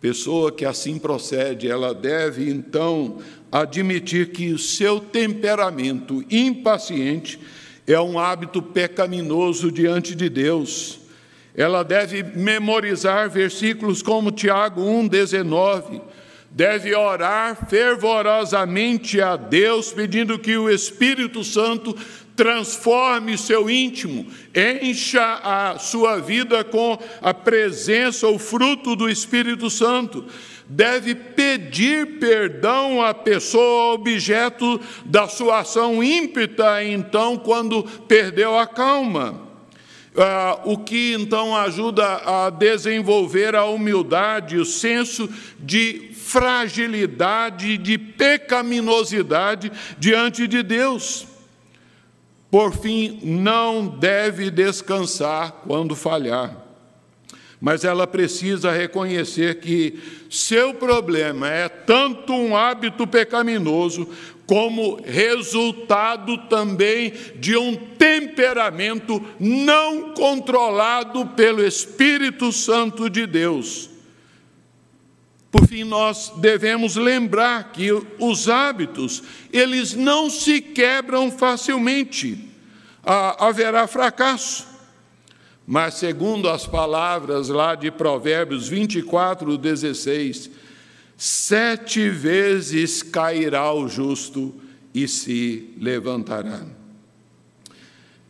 Pessoa 0.00 0.50
que 0.50 0.64
assim 0.64 0.98
procede, 0.98 1.70
ela 1.70 1.92
deve 1.92 2.48
então 2.48 3.18
admitir 3.52 4.30
que 4.30 4.52
o 4.52 4.58
seu 4.58 4.98
temperamento 4.98 6.24
impaciente 6.30 7.38
é 7.86 8.00
um 8.00 8.18
hábito 8.18 8.62
pecaminoso 8.62 9.70
diante 9.70 10.14
de 10.14 10.28
Deus. 10.30 11.00
Ela 11.54 11.82
deve 11.82 12.22
memorizar 12.22 13.28
versículos 13.28 14.00
como 14.00 14.30
Tiago 14.30 14.80
1,19. 14.80 16.00
Deve 16.50 16.94
orar 16.94 17.68
fervorosamente 17.68 19.20
a 19.20 19.36
Deus, 19.36 19.92
pedindo 19.92 20.38
que 20.38 20.56
o 20.56 20.70
Espírito 20.70 21.44
Santo 21.44 21.94
transforme 22.36 23.36
seu 23.36 23.68
íntimo, 23.68 24.26
encha 24.82 25.40
a 25.42 25.78
sua 25.78 26.18
vida 26.18 26.64
com 26.64 26.98
a 27.20 27.34
presença, 27.34 28.26
o 28.28 28.38
fruto 28.38 28.96
do 28.96 29.08
Espírito 29.08 29.68
Santo. 29.68 30.24
Deve 30.66 31.14
pedir 31.14 32.18
perdão 32.18 33.02
à 33.02 33.12
pessoa 33.12 33.94
objeto 33.94 34.80
da 35.04 35.26
sua 35.26 35.60
ação 35.60 36.02
ímpeta, 36.02 36.84
então, 36.84 37.36
quando 37.36 37.82
perdeu 37.82 38.56
a 38.56 38.66
calma. 38.66 39.50
Ah, 40.16 40.60
o 40.64 40.76
que 40.78 41.14
então 41.14 41.56
ajuda 41.56 42.04
a 42.04 42.50
desenvolver 42.50 43.54
a 43.54 43.64
humildade, 43.64 44.56
o 44.56 44.64
senso 44.64 45.28
de 45.58 46.10
fragilidade, 46.12 47.76
de 47.76 47.96
pecaminosidade 47.96 49.70
diante 49.98 50.46
de 50.48 50.62
Deus. 50.62 51.29
Por 52.50 52.74
fim, 52.74 53.20
não 53.22 53.86
deve 53.86 54.50
descansar 54.50 55.62
quando 55.66 55.94
falhar, 55.94 56.56
mas 57.60 57.84
ela 57.84 58.06
precisa 58.06 58.72
reconhecer 58.72 59.60
que 59.60 60.00
seu 60.30 60.74
problema 60.74 61.48
é 61.48 61.68
tanto 61.68 62.32
um 62.32 62.56
hábito 62.56 63.06
pecaminoso, 63.06 64.08
como 64.46 65.00
resultado 65.04 66.36
também 66.48 67.12
de 67.36 67.56
um 67.56 67.76
temperamento 67.76 69.22
não 69.38 70.12
controlado 70.12 71.24
pelo 71.36 71.64
Espírito 71.64 72.50
Santo 72.50 73.08
de 73.08 73.26
Deus. 73.26 73.89
Por 75.50 75.66
fim, 75.66 75.82
nós 75.82 76.32
devemos 76.36 76.94
lembrar 76.94 77.72
que 77.72 77.90
os 78.18 78.48
hábitos, 78.48 79.22
eles 79.52 79.94
não 79.94 80.30
se 80.30 80.60
quebram 80.60 81.30
facilmente. 81.30 82.48
Ah, 83.04 83.48
haverá 83.48 83.86
fracasso. 83.88 84.68
Mas, 85.66 85.94
segundo 85.94 86.48
as 86.48 86.66
palavras 86.66 87.48
lá 87.48 87.74
de 87.74 87.90
Provérbios 87.90 88.68
24, 88.68 89.56
16, 89.58 90.50
sete 91.16 92.08
vezes 92.08 93.02
cairá 93.02 93.72
o 93.72 93.88
justo 93.88 94.54
e 94.94 95.06
se 95.06 95.74
levantará. 95.78 96.62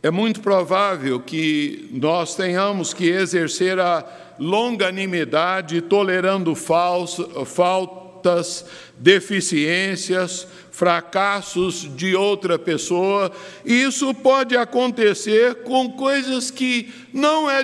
É 0.03 0.09
muito 0.09 0.41
provável 0.41 1.19
que 1.19 1.87
nós 1.91 2.35
tenhamos 2.35 2.93
que 2.93 3.07
exercer 3.07 3.79
a 3.79 4.01
longanimidade, 4.41 5.81
tolerando 5.81 6.55
faltas, 6.55 8.65
deficiências, 8.97 10.47
fracassos 10.71 11.87
de 11.95 12.15
outra 12.15 12.57
pessoa. 12.57 13.31
Isso 13.63 14.11
pode 14.15 14.57
acontecer 14.57 15.63
com 15.63 15.91
coisas 15.91 16.49
que 16.49 16.91
não, 17.13 17.47
é 17.47 17.63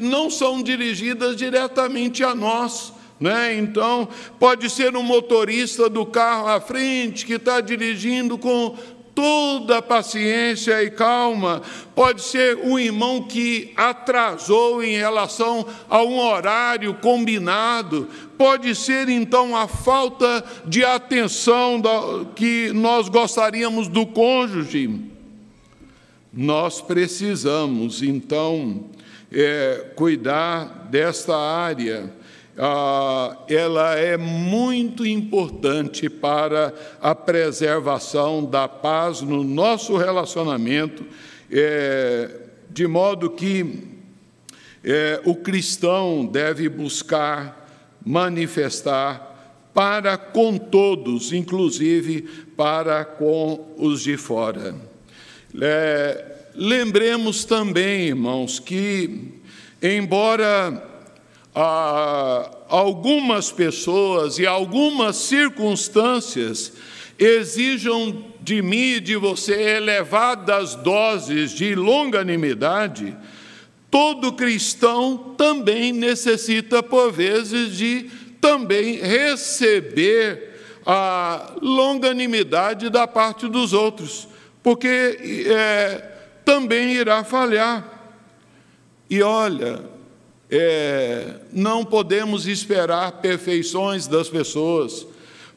não 0.00 0.28
são 0.28 0.60
dirigidas 0.60 1.36
diretamente 1.36 2.24
a 2.24 2.34
nós. 2.34 2.92
Né? 3.20 3.56
Então, 3.56 4.08
pode 4.40 4.68
ser 4.70 4.96
um 4.96 5.02
motorista 5.02 5.88
do 5.88 6.04
carro 6.04 6.48
à 6.48 6.60
frente 6.60 7.26
que 7.26 7.34
está 7.34 7.60
dirigindo 7.60 8.36
com 8.36 8.76
toda 9.18 9.82
paciência 9.82 10.80
e 10.80 10.92
calma. 10.92 11.60
Pode 11.92 12.22
ser 12.22 12.56
um 12.58 12.78
irmão 12.78 13.24
que 13.24 13.72
atrasou 13.76 14.80
em 14.80 14.96
relação 14.96 15.66
a 15.90 16.00
um 16.04 16.20
horário 16.20 16.94
combinado. 16.94 18.06
Pode 18.38 18.76
ser 18.76 19.08
então 19.08 19.56
a 19.56 19.66
falta 19.66 20.44
de 20.64 20.84
atenção 20.84 21.82
que 22.36 22.70
nós 22.72 23.08
gostaríamos 23.08 23.88
do 23.88 24.06
cônjuge. 24.06 25.00
Nós 26.32 26.80
precisamos 26.80 28.04
então 28.04 28.84
é, 29.32 29.90
cuidar 29.96 30.86
desta 30.92 31.36
área 31.36 32.16
ela 33.48 33.94
é 33.94 34.16
muito 34.16 35.06
importante 35.06 36.08
para 36.08 36.74
a 37.00 37.14
preservação 37.14 38.44
da 38.44 38.66
paz 38.66 39.20
no 39.20 39.44
nosso 39.44 39.96
relacionamento, 39.96 41.06
é, 41.50 42.30
de 42.68 42.86
modo 42.86 43.30
que 43.30 43.84
é, 44.82 45.20
o 45.24 45.36
cristão 45.36 46.26
deve 46.26 46.68
buscar 46.68 47.68
manifestar 48.04 49.60
para 49.72 50.16
com 50.16 50.58
todos, 50.58 51.32
inclusive 51.32 52.22
para 52.56 53.04
com 53.04 53.74
os 53.76 54.02
de 54.02 54.16
fora. 54.16 54.74
É, 55.60 56.24
lembremos 56.56 57.44
também, 57.44 58.08
irmãos, 58.08 58.58
que, 58.58 59.40
embora 59.80 60.87
ah, 61.60 62.48
algumas 62.68 63.50
pessoas 63.50 64.38
e 64.38 64.46
algumas 64.46 65.16
circunstâncias 65.16 66.72
exijam 67.18 68.26
de 68.40 68.62
mim 68.62 68.92
e 68.92 69.00
de 69.00 69.16
você 69.16 69.60
elevadas 69.60 70.76
doses 70.76 71.50
de 71.50 71.74
longanimidade, 71.74 73.16
todo 73.90 74.32
cristão 74.34 75.34
também 75.36 75.92
necessita, 75.92 76.80
por 76.80 77.10
vezes, 77.10 77.76
de 77.76 78.08
também 78.40 79.00
receber 79.00 80.60
a 80.86 81.54
longanimidade 81.60 82.88
da 82.88 83.04
parte 83.08 83.48
dos 83.48 83.72
outros, 83.72 84.28
porque 84.62 85.44
é, 85.48 85.96
também 86.44 86.92
irá 86.92 87.24
falhar. 87.24 88.14
E 89.10 89.20
olha, 89.22 89.97
é, 90.50 91.34
não 91.52 91.84
podemos 91.84 92.46
esperar 92.46 93.12
perfeições 93.20 94.06
das 94.06 94.28
pessoas. 94.28 95.06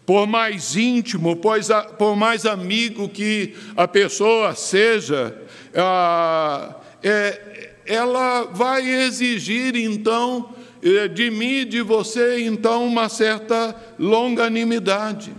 Por 0.06 0.28
mais 0.28 0.76
íntimo, 0.76 1.36
pois, 1.36 1.70
por 1.98 2.16
mais 2.16 2.46
amigo 2.46 3.08
que 3.08 3.56
a 3.78 3.88
pessoa 3.88 4.54
seja, 4.56 5.36
ah, 5.76 6.76
é, 7.02 7.72
ela 7.86 8.44
vai 8.44 8.88
exigir 8.88 9.76
então 9.76 10.54
é, 10.82 11.08
de 11.08 11.30
mim 11.30 11.60
e 11.60 11.66
de 11.66 11.82
você 11.82 12.44
então 12.44 12.86
uma 12.86 13.08
certa 13.08 13.76
longanimidade. 13.98 15.34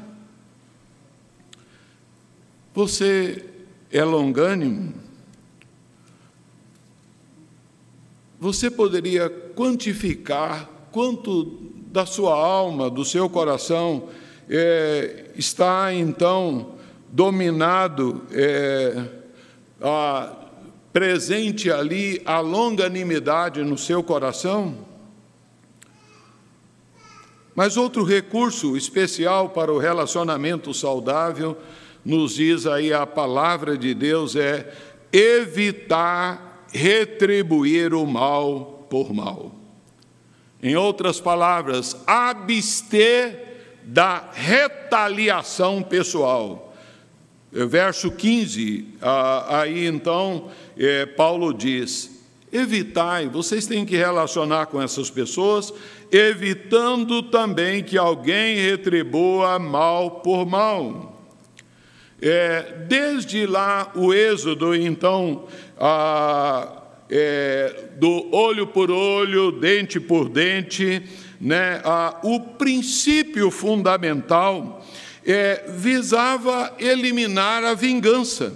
Você 2.74 3.44
é 3.90 4.02
longânimo? 4.02 5.01
Você 8.42 8.68
poderia 8.68 9.30
quantificar 9.30 10.68
quanto 10.90 11.44
da 11.92 12.04
sua 12.04 12.34
alma, 12.34 12.90
do 12.90 13.04
seu 13.04 13.30
coração, 13.30 14.08
é, 14.50 15.26
está 15.36 15.94
então 15.94 16.74
dominado, 17.08 18.26
é, 18.32 19.00
a, 19.80 20.34
presente 20.92 21.70
ali 21.70 22.20
a 22.24 22.40
longanimidade 22.40 23.62
no 23.62 23.78
seu 23.78 24.02
coração? 24.02 24.76
Mas 27.54 27.76
outro 27.76 28.02
recurso 28.02 28.76
especial 28.76 29.50
para 29.50 29.72
o 29.72 29.78
relacionamento 29.78 30.74
saudável, 30.74 31.56
nos 32.04 32.34
diz 32.34 32.66
aí 32.66 32.92
a 32.92 33.06
palavra 33.06 33.78
de 33.78 33.94
Deus, 33.94 34.34
é 34.34 34.68
evitar 35.12 36.51
retribuir 36.72 37.94
o 37.94 38.06
mal 38.06 38.86
por 38.88 39.12
mal. 39.12 39.52
Em 40.62 40.76
outras 40.76 41.20
palavras, 41.20 41.96
abster 42.06 43.52
da 43.82 44.30
retaliação 44.32 45.82
pessoal. 45.82 46.74
Verso 47.50 48.10
15, 48.10 48.86
aí 49.48 49.86
então 49.86 50.48
é, 50.76 51.04
Paulo 51.04 51.52
diz: 51.52 52.22
evitai, 52.50 53.28
vocês 53.28 53.66
têm 53.66 53.84
que 53.84 53.96
relacionar 53.96 54.66
com 54.66 54.80
essas 54.80 55.10
pessoas, 55.10 55.72
evitando 56.10 57.22
também 57.22 57.82
que 57.82 57.98
alguém 57.98 58.56
retribua 58.56 59.58
mal 59.58 60.22
por 60.22 60.46
mal. 60.46 61.11
É, 62.24 62.84
desde 62.86 63.46
lá, 63.46 63.90
o 63.96 64.14
Êxodo, 64.14 64.76
então, 64.76 65.48
a, 65.76 66.82
é, 67.10 67.88
do 67.96 68.32
olho 68.32 68.68
por 68.68 68.92
olho, 68.92 69.50
dente 69.50 69.98
por 69.98 70.28
dente, 70.28 71.02
né, 71.40 71.80
a, 71.82 72.20
o 72.22 72.38
princípio 72.38 73.50
fundamental 73.50 74.86
é, 75.26 75.64
visava 75.76 76.72
eliminar 76.78 77.64
a 77.64 77.74
vingança. 77.74 78.54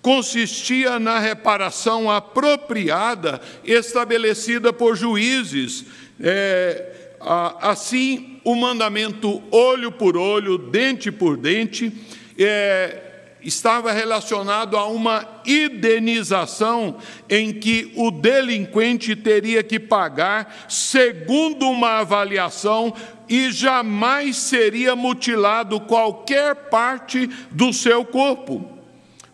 Consistia 0.00 1.00
na 1.00 1.18
reparação 1.18 2.08
apropriada 2.08 3.40
estabelecida 3.64 4.72
por 4.72 4.94
juízes. 4.94 5.84
É, 6.20 7.16
assim, 7.60 8.38
o 8.44 8.54
mandamento 8.54 9.42
olho 9.50 9.90
por 9.90 10.16
olho, 10.16 10.58
dente 10.58 11.10
por 11.10 11.36
dente, 11.36 11.92
é, 12.38 13.14
estava 13.42 13.92
relacionado 13.92 14.76
a 14.76 14.86
uma 14.86 15.26
indenização 15.46 16.96
em 17.28 17.52
que 17.52 17.92
o 17.94 18.10
delinquente 18.10 19.14
teria 19.14 19.62
que 19.62 19.78
pagar 19.78 20.66
segundo 20.68 21.68
uma 21.68 21.98
avaliação 22.00 22.94
e 23.28 23.50
jamais 23.50 24.36
seria 24.36 24.96
mutilado 24.96 25.80
qualquer 25.80 26.54
parte 26.54 27.26
do 27.50 27.72
seu 27.72 28.04
corpo. 28.04 28.70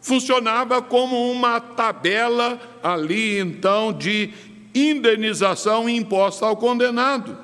Funcionava 0.00 0.80
como 0.80 1.30
uma 1.30 1.60
tabela 1.60 2.58
ali, 2.82 3.38
então, 3.38 3.92
de 3.92 4.30
indenização 4.74 5.88
imposta 5.88 6.46
ao 6.46 6.56
condenado, 6.56 7.36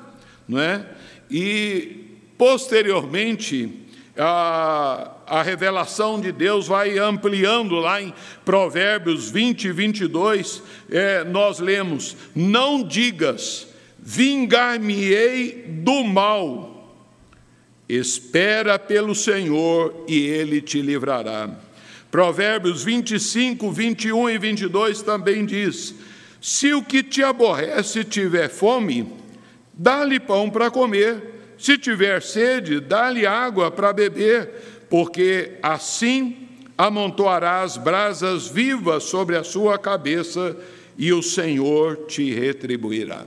não 0.47 0.59
é? 0.59 0.85
E 1.29 2.05
posteriormente 2.37 3.85
a 4.17 5.16
a 5.27 5.43
revelação 5.43 6.19
de 6.19 6.31
Deus 6.31 6.67
vai 6.67 6.97
ampliando 6.97 7.75
lá 7.75 8.01
em 8.01 8.13
Provérbios 8.45 9.29
20 9.29 9.65
e 9.65 9.71
22, 9.71 10.63
é, 10.89 11.23
nós 11.25 11.59
lemos: 11.59 12.15
Não 12.33 12.81
digas, 12.81 13.67
vingar-me-ei 13.99 15.65
do 15.67 16.03
mal, 16.05 16.97
espera 17.89 18.79
pelo 18.79 19.13
Senhor 19.13 20.05
e 20.07 20.17
ele 20.17 20.61
te 20.61 20.81
livrará. 20.81 21.49
Provérbios 22.09 22.83
25, 22.83 23.69
21 23.69 24.29
e 24.29 24.37
22 24.37 25.01
também 25.01 25.45
diz: 25.45 25.93
Se 26.41 26.73
o 26.73 26.81
que 26.81 27.03
te 27.03 27.21
aborrece 27.21 28.05
tiver 28.05 28.49
fome, 28.49 29.11
dá-lhe 29.73 30.21
pão 30.21 30.49
para 30.49 30.71
comer, 30.71 31.35
se 31.57 31.77
tiver 31.77 32.21
sede, 32.21 32.79
dá-lhe 32.79 33.25
água 33.25 33.69
para 33.69 33.91
beber 33.91 34.76
porque 34.89 35.57
assim 35.61 36.47
amontoarás 36.77 37.75
brasas 37.75 38.47
vivas 38.47 39.03
sobre 39.03 39.35
a 39.35 39.43
sua 39.43 39.77
cabeça 39.77 40.55
e 40.97 41.11
o 41.11 41.23
Senhor 41.23 42.05
te 42.07 42.33
retribuirá. 42.33 43.25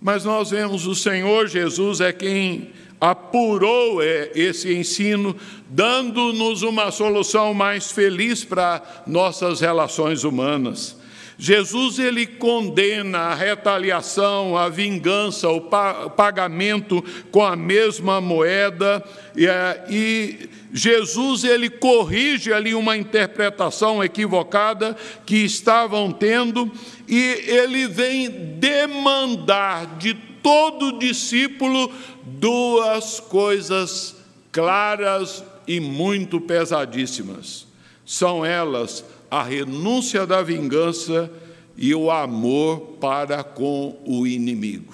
Mas 0.00 0.24
nós 0.24 0.50
vemos 0.50 0.86
o 0.86 0.94
Senhor 0.94 1.46
Jesus 1.46 2.00
é 2.00 2.12
quem 2.12 2.70
apurou 3.00 4.02
é, 4.02 4.30
esse 4.34 4.72
ensino, 4.72 5.34
dando-nos 5.68 6.62
uma 6.62 6.90
solução 6.92 7.52
mais 7.52 7.90
feliz 7.90 8.44
para 8.44 8.80
nossas 9.06 9.60
relações 9.60 10.22
humanas. 10.22 10.96
Jesus 11.38 11.98
ele 11.98 12.26
condena 12.26 13.18
a 13.18 13.34
retaliação, 13.34 14.56
a 14.56 14.68
vingança, 14.68 15.48
o 15.48 15.60
pagamento 15.60 17.02
com 17.30 17.44
a 17.44 17.56
mesma 17.56 18.20
moeda 18.20 19.02
é, 19.36 19.84
e 19.90 20.48
Jesus 20.72 21.44
ele 21.44 21.68
corrige 21.68 22.52
ali 22.52 22.74
uma 22.74 22.96
interpretação 22.96 24.02
equivocada 24.02 24.96
que 25.26 25.36
estavam 25.36 26.10
tendo 26.10 26.70
e 27.08 27.20
ele 27.46 27.86
vem 27.86 28.30
demandar 28.58 29.98
de 29.98 30.14
todo 30.42 30.98
discípulo 30.98 31.92
duas 32.24 33.20
coisas 33.20 34.16
claras 34.50 35.44
e 35.66 35.78
muito 35.78 36.40
pesadíssimas. 36.40 37.66
São 38.04 38.44
elas 38.44 39.04
a 39.32 39.42
renúncia 39.42 40.26
da 40.26 40.42
vingança 40.42 41.32
e 41.74 41.94
o 41.94 42.10
amor 42.10 42.98
para 43.00 43.42
com 43.42 43.98
o 44.04 44.26
inimigo. 44.26 44.92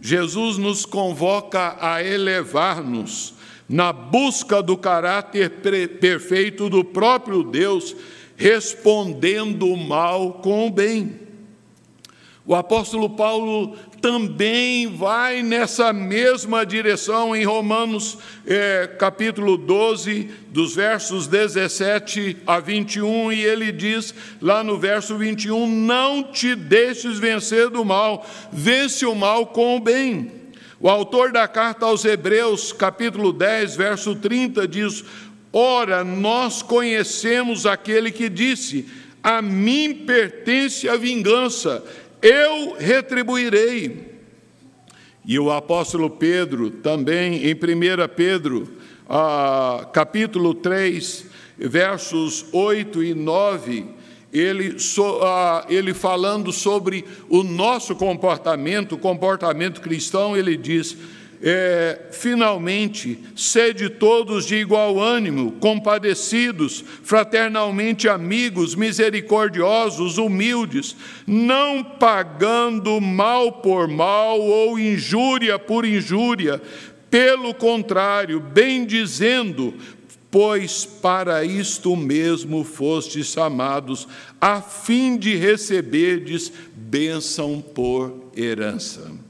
Jesus 0.00 0.56
nos 0.56 0.86
convoca 0.86 1.76
a 1.78 2.02
elevar-nos 2.02 3.34
na 3.68 3.92
busca 3.92 4.62
do 4.62 4.78
caráter 4.78 5.50
perfeito 6.00 6.70
do 6.70 6.82
próprio 6.82 7.42
Deus, 7.42 7.94
respondendo 8.34 9.66
o 9.66 9.76
mal 9.76 10.40
com 10.40 10.66
o 10.66 10.70
bem. 10.70 11.20
O 12.46 12.54
apóstolo 12.54 13.10
Paulo 13.10 13.76
também 14.00 14.86
vai 14.86 15.42
nessa 15.42 15.92
mesma 15.92 16.64
direção 16.64 17.34
em 17.34 17.42
Romanos 17.42 18.18
é, 18.46 18.88
capítulo 19.00 19.56
12, 19.56 20.30
dos 20.50 20.76
versos 20.76 21.26
17 21.26 22.36
a 22.46 22.60
21, 22.60 23.32
e 23.32 23.42
ele 23.42 23.72
diz 23.72 24.14
lá 24.40 24.62
no 24.62 24.78
verso 24.78 25.18
21: 25.18 25.66
Não 25.66 26.22
te 26.22 26.54
deixes 26.54 27.18
vencer 27.18 27.68
do 27.68 27.84
mal, 27.84 28.24
vence 28.52 29.04
o 29.04 29.14
mal 29.16 29.48
com 29.48 29.76
o 29.76 29.80
bem. 29.80 30.30
O 30.78 30.88
autor 30.88 31.32
da 31.32 31.48
carta 31.48 31.86
aos 31.86 32.04
Hebreus, 32.04 32.72
capítulo 32.72 33.32
10, 33.32 33.74
verso 33.74 34.14
30, 34.14 34.68
diz: 34.68 35.04
Ora, 35.52 36.04
nós 36.04 36.62
conhecemos 36.62 37.66
aquele 37.66 38.12
que 38.12 38.28
disse: 38.28 38.86
A 39.20 39.42
mim 39.42 40.04
pertence 40.06 40.88
a 40.88 40.96
vingança 40.96 41.82
eu 42.26 42.76
retribuirei. 42.76 44.16
E 45.24 45.38
o 45.38 45.50
apóstolo 45.50 46.10
Pedro, 46.10 46.70
também 46.70 47.46
em 47.46 47.54
1 47.54 48.08
Pedro, 48.14 48.76
ah, 49.08 49.88
capítulo 49.92 50.54
3, 50.54 51.26
versos 51.56 52.46
8 52.52 53.02
e 53.02 53.14
9, 53.14 53.86
ele, 54.32 54.78
so, 54.78 55.20
ah, 55.22 55.64
ele 55.68 55.94
falando 55.94 56.52
sobre 56.52 57.04
o 57.28 57.42
nosso 57.42 57.94
comportamento, 57.94 58.96
o 58.96 58.98
comportamento 58.98 59.80
cristão, 59.80 60.36
ele 60.36 60.56
diz: 60.56 60.96
é, 61.42 62.08
finalmente, 62.12 63.18
sede 63.34 63.88
todos 63.88 64.46
de 64.46 64.56
igual 64.56 65.00
ânimo, 65.00 65.52
compadecidos, 65.52 66.84
fraternalmente 67.02 68.08
amigos, 68.08 68.74
misericordiosos, 68.74 70.18
humildes, 70.18 70.96
não 71.26 71.82
pagando 71.82 73.00
mal 73.00 73.52
por 73.52 73.88
mal 73.88 74.40
ou 74.40 74.78
injúria 74.78 75.58
por 75.58 75.84
injúria, 75.84 76.60
pelo 77.10 77.54
contrário, 77.54 78.40
bendizendo, 78.40 79.74
pois 80.30 80.84
para 80.84 81.44
isto 81.44 81.96
mesmo 81.96 82.64
fostes 82.64 83.28
chamados, 83.28 84.08
a 84.40 84.60
fim 84.60 85.16
de 85.16 85.34
receberdes 85.34 86.52
bênção 86.74 87.60
por 87.60 88.30
herança. 88.36 89.26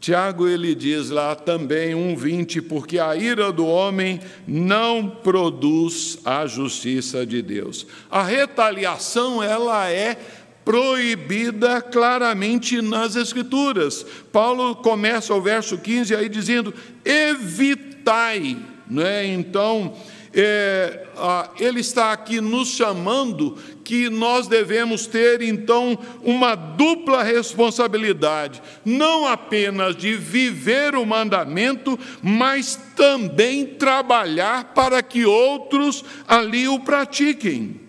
Tiago 0.00 0.48
ele 0.48 0.74
diz 0.74 1.10
lá 1.10 1.34
também 1.34 1.94
1:20, 1.94 2.62
porque 2.62 2.98
a 2.98 3.14
ira 3.14 3.52
do 3.52 3.66
homem 3.66 4.18
não 4.48 5.06
produz 5.06 6.18
a 6.24 6.46
justiça 6.46 7.26
de 7.26 7.42
Deus. 7.42 7.86
A 8.10 8.22
retaliação 8.22 9.42
ela 9.42 9.90
é 9.90 10.16
proibida 10.64 11.82
claramente 11.82 12.80
nas 12.80 13.14
escrituras. 13.14 14.06
Paulo 14.32 14.74
começa 14.76 15.34
o 15.34 15.42
verso 15.42 15.76
15 15.76 16.16
aí 16.16 16.30
dizendo: 16.30 16.72
"Evitai", 17.04 18.56
né? 18.88 19.26
Então, 19.26 19.94
é, 20.32 21.06
ele 21.58 21.80
está 21.80 22.12
aqui 22.12 22.40
nos 22.40 22.68
chamando 22.68 23.58
que 23.82 24.08
nós 24.08 24.46
devemos 24.46 25.06
ter 25.06 25.42
então 25.42 25.98
uma 26.22 26.54
dupla 26.54 27.24
responsabilidade, 27.24 28.62
não 28.84 29.26
apenas 29.26 29.96
de 29.96 30.14
viver 30.14 30.94
o 30.94 31.04
mandamento, 31.04 31.98
mas 32.22 32.78
também 32.94 33.66
trabalhar 33.66 34.72
para 34.72 35.02
que 35.02 35.26
outros 35.26 36.04
ali 36.28 36.68
o 36.68 36.78
pratiquem. 36.78 37.80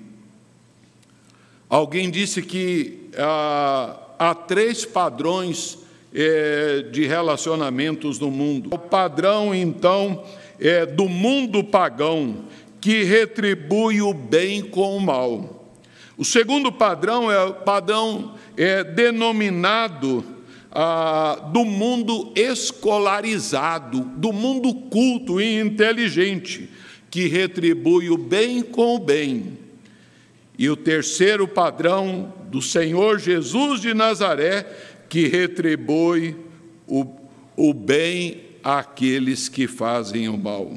Alguém 1.69 2.09
disse 2.09 2.41
que 2.41 3.09
ah, 3.17 3.97
há 4.17 4.33
três 4.33 4.83
padrões 4.83 5.77
é, 6.13 6.81
de 6.91 7.05
relacionamentos 7.05 8.19
no 8.19 8.29
mundo. 8.29 8.69
O 8.73 8.77
padrão, 8.77 9.53
então, 9.55 10.23
é, 10.61 10.85
do 10.85 11.09
mundo 11.09 11.63
pagão, 11.63 12.45
que 12.79 13.03
retribui 13.03 14.01
o 14.01 14.13
bem 14.13 14.61
com 14.61 14.95
o 14.95 15.01
mal. 15.01 15.73
O 16.17 16.23
segundo 16.23 16.71
padrão 16.71 17.31
é 17.31 17.43
o 17.43 17.53
padrão 17.53 18.35
é, 18.55 18.83
denominado 18.83 20.23
ah, 20.71 21.49
do 21.51 21.65
mundo 21.65 22.31
escolarizado, 22.35 24.01
do 24.01 24.31
mundo 24.31 24.73
culto 24.73 25.41
e 25.41 25.59
inteligente, 25.59 26.69
que 27.09 27.27
retribui 27.27 28.09
o 28.09 28.17
bem 28.17 28.61
com 28.61 28.95
o 28.95 28.99
bem. 28.99 29.57
E 30.57 30.69
o 30.69 30.77
terceiro 30.77 31.47
padrão 31.47 32.33
do 32.51 32.61
Senhor 32.61 33.19
Jesus 33.19 33.81
de 33.81 33.93
Nazaré, 33.93 34.65
que 35.09 35.27
retribui 35.27 36.35
o, 36.87 37.05
o 37.57 37.73
bem 37.73 38.50
àqueles 38.63 39.49
que 39.49 39.67
fazem 39.67 40.29
o 40.29 40.37
mal. 40.37 40.71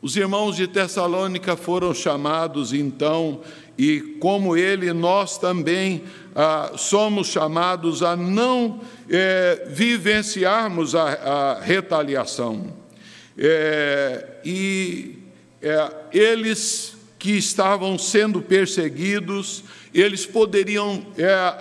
Os 0.00 0.16
irmãos 0.16 0.56
de 0.56 0.66
Tessalônica 0.66 1.56
foram 1.56 1.94
chamados 1.94 2.72
então 2.72 3.40
e 3.76 4.00
como 4.20 4.56
ele, 4.56 4.92
nós 4.92 5.38
também 5.38 6.04
ah, 6.34 6.72
somos 6.76 7.28
chamados 7.28 8.02
a 8.02 8.14
não 8.14 8.80
é, 9.08 9.66
vivenciarmos 9.70 10.94
a, 10.94 11.04
a 11.04 11.60
retaliação. 11.60 12.72
É, 13.36 14.26
e 14.44 15.18
é, 15.60 15.90
eles 16.12 16.96
que 17.18 17.32
estavam 17.32 17.98
sendo 17.98 18.42
perseguidos, 18.42 19.64
eles 19.94 20.26
poderiam 20.26 21.06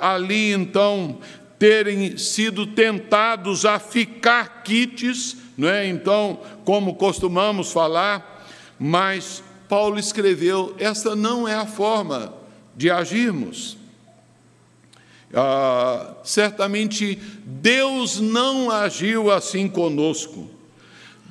ali 0.01 0.51
então 0.51 1.19
terem 1.63 2.17
sido 2.17 2.67
tentados 2.67 3.63
a 3.63 3.80
ficar 3.80 4.63
quites, 4.63 5.38
não 5.58 5.69
é? 5.69 5.88
Então, 5.88 6.41
como 6.65 6.95
costumamos 6.95 7.71
falar, 7.71 8.45
mas 8.78 9.41
Paulo 9.69 9.97
escreveu: 9.97 10.76
esta 10.78 11.15
não 11.15 11.47
é 11.47 11.56
a 11.56 11.65
forma 11.65 12.34
de 12.76 12.91
agirmos. 12.91 13.78
Ah, 15.34 16.15
certamente 16.26 17.15
Deus 17.45 18.19
não 18.19 18.69
agiu 18.69 19.32
assim 19.32 19.69
conosco. 19.69 20.49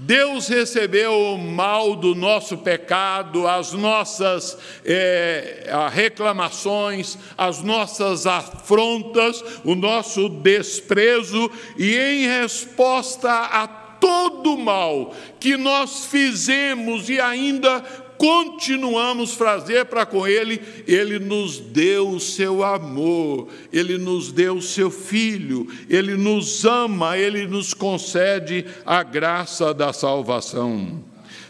Deus 0.04 0.48
recebeu 0.48 1.12
o 1.12 1.38
mal 1.38 1.94
do 1.94 2.12
nosso 2.12 2.58
pecado, 2.58 3.46
as 3.46 3.72
nossas 3.72 4.58
é, 4.84 5.70
reclamações, 5.92 7.16
as 7.38 7.62
nossas 7.62 8.26
afrontas, 8.26 9.44
o 9.64 9.76
nosso 9.76 10.28
desprezo, 10.28 11.48
e 11.78 11.96
em 11.96 12.26
resposta 12.26 13.30
a 13.30 13.68
todo 13.68 14.58
mal 14.58 15.14
que 15.38 15.56
nós 15.56 16.06
fizemos 16.06 17.08
e 17.08 17.20
ainda 17.20 17.80
continuamos 18.18 19.34
fazer 19.34 19.86
para 19.86 20.06
com 20.06 20.26
Ele, 20.26 20.60
Ele 20.86 21.18
nos 21.18 21.58
deu 21.58 22.10
o 22.10 22.20
seu 22.20 22.62
amor, 22.64 23.48
Ele 23.72 23.98
nos 23.98 24.32
deu 24.32 24.56
o 24.56 24.62
seu 24.62 24.90
Filho, 24.90 25.66
Ele 25.88 26.16
nos 26.16 26.64
ama, 26.64 27.16
Ele 27.16 27.46
nos 27.46 27.74
concede 27.74 28.64
a 28.84 29.02
graça 29.02 29.72
da 29.72 29.92
salvação. 29.92 31.02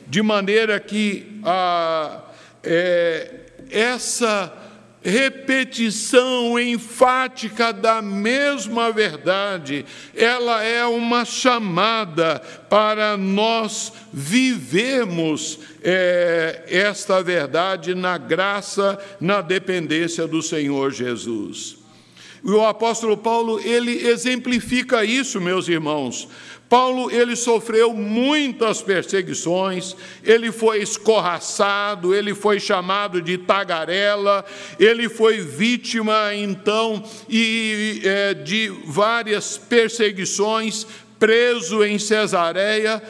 De 0.07 0.22
maneira 0.22 0.79
que 0.79 1.40
a, 1.42 2.22
é, 2.62 3.31
essa 3.70 4.62
repetição 5.02 6.58
enfática 6.58 7.72
da 7.72 8.00
mesma 8.00 8.92
verdade, 8.92 9.84
ela 10.14 10.62
é 10.62 10.84
uma 10.84 11.24
chamada 11.24 12.40
para 12.68 13.16
nós 13.16 13.92
vivermos 14.12 15.58
é, 15.82 16.64
esta 16.68 17.22
verdade 17.22 17.94
na 17.94 18.16
graça, 18.16 18.98
na 19.20 19.40
dependência 19.40 20.26
do 20.26 20.40
Senhor 20.40 20.92
Jesus. 20.92 21.82
E 22.44 22.50
o 22.50 22.64
apóstolo 22.64 23.16
Paulo, 23.16 23.61
ele 23.61 24.09
exemplifica 24.09 25.05
isso, 25.05 25.40
meus 25.40 25.68
irmãos, 25.68 26.28
Paulo 26.72 27.11
ele 27.11 27.37
sofreu 27.37 27.92
muitas 27.92 28.81
perseguições, 28.81 29.94
ele 30.24 30.50
foi 30.50 30.81
escorraçado, 30.81 32.14
ele 32.14 32.35
foi 32.35 32.59
chamado 32.59 33.20
de 33.20 33.37
tagarela, 33.37 34.42
ele 34.81 35.07
foi 35.07 35.38
vítima 35.38 36.35
então 36.35 37.05
e 37.28 38.00
é, 38.02 38.33
de 38.33 38.68
várias 38.87 39.59
perseguições, 39.59 40.87
preso 41.18 41.85
em 41.85 41.98
Cesareia, 41.98 43.02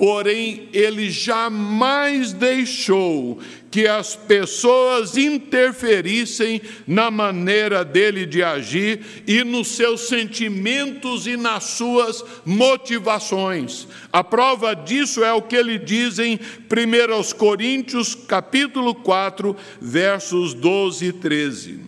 porém 0.00 0.66
ele 0.72 1.10
jamais 1.10 2.32
deixou 2.32 3.38
que 3.70 3.86
as 3.86 4.16
pessoas 4.16 5.14
interferissem 5.14 6.62
na 6.86 7.10
maneira 7.10 7.84
dele 7.84 8.24
de 8.24 8.42
agir 8.42 9.22
e 9.26 9.44
nos 9.44 9.68
seus 9.68 10.08
sentimentos 10.08 11.26
e 11.26 11.36
nas 11.36 11.64
suas 11.64 12.24
motivações. 12.46 13.86
A 14.10 14.24
prova 14.24 14.72
disso 14.72 15.22
é 15.22 15.34
o 15.34 15.42
que 15.42 15.54
ele 15.54 15.78
diz 15.78 16.18
em 16.18 16.36
1 16.36 17.36
Coríntios, 17.36 18.14
capítulo 18.14 18.94
4, 18.94 19.54
versos 19.82 20.54
12 20.54 21.04
e 21.04 21.12
13. 21.12 21.80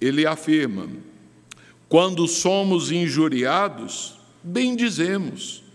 Ele 0.00 0.24
afirma: 0.24 0.88
Quando 1.88 2.28
somos 2.28 2.92
injuriados, 2.92 4.14
bendizemos 4.40 5.65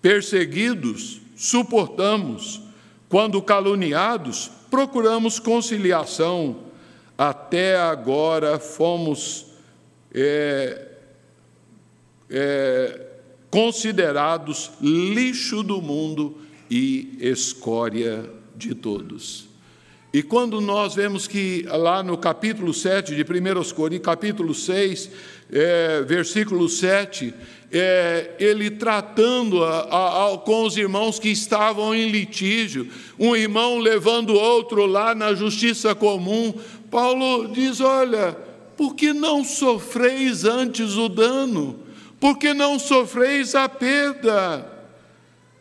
Perseguidos, 0.00 1.20
suportamos. 1.36 2.62
Quando 3.08 3.40
caluniados, 3.40 4.50
procuramos 4.70 5.38
conciliação. 5.38 6.64
Até 7.16 7.78
agora 7.78 8.58
fomos 8.58 9.46
é, 10.12 10.88
é, 12.28 13.00
considerados 13.50 14.72
lixo 14.80 15.62
do 15.62 15.80
mundo 15.80 16.38
e 16.70 17.16
escória 17.20 18.28
de 18.54 18.74
todos. 18.74 19.48
E 20.16 20.22
quando 20.22 20.62
nós 20.62 20.94
vemos 20.94 21.26
que 21.26 21.66
lá 21.68 22.02
no 22.02 22.16
capítulo 22.16 22.72
7 22.72 23.14
de 23.14 23.20
1 23.20 23.74
Coríntios, 23.74 24.06
capítulo 24.06 24.54
6, 24.54 25.10
é, 25.52 26.00
versículo 26.00 26.70
7, 26.70 27.34
é, 27.70 28.30
ele 28.38 28.70
tratando 28.70 29.62
a, 29.62 29.80
a, 29.80 30.32
a, 30.32 30.38
com 30.38 30.64
os 30.64 30.78
irmãos 30.78 31.18
que 31.18 31.28
estavam 31.28 31.94
em 31.94 32.08
litígio, 32.08 32.88
um 33.18 33.36
irmão 33.36 33.78
levando 33.78 34.32
outro 34.32 34.86
lá 34.86 35.14
na 35.14 35.34
justiça 35.34 35.94
comum. 35.94 36.54
Paulo 36.90 37.48
diz: 37.48 37.82
Olha, 37.82 38.34
por 38.74 38.94
que 38.94 39.12
não 39.12 39.44
sofreis 39.44 40.44
antes 40.46 40.96
o 40.96 41.10
dano? 41.10 41.84
porque 42.18 42.54
não 42.54 42.78
sofreis 42.78 43.54
a 43.54 43.68
perda. 43.68 44.66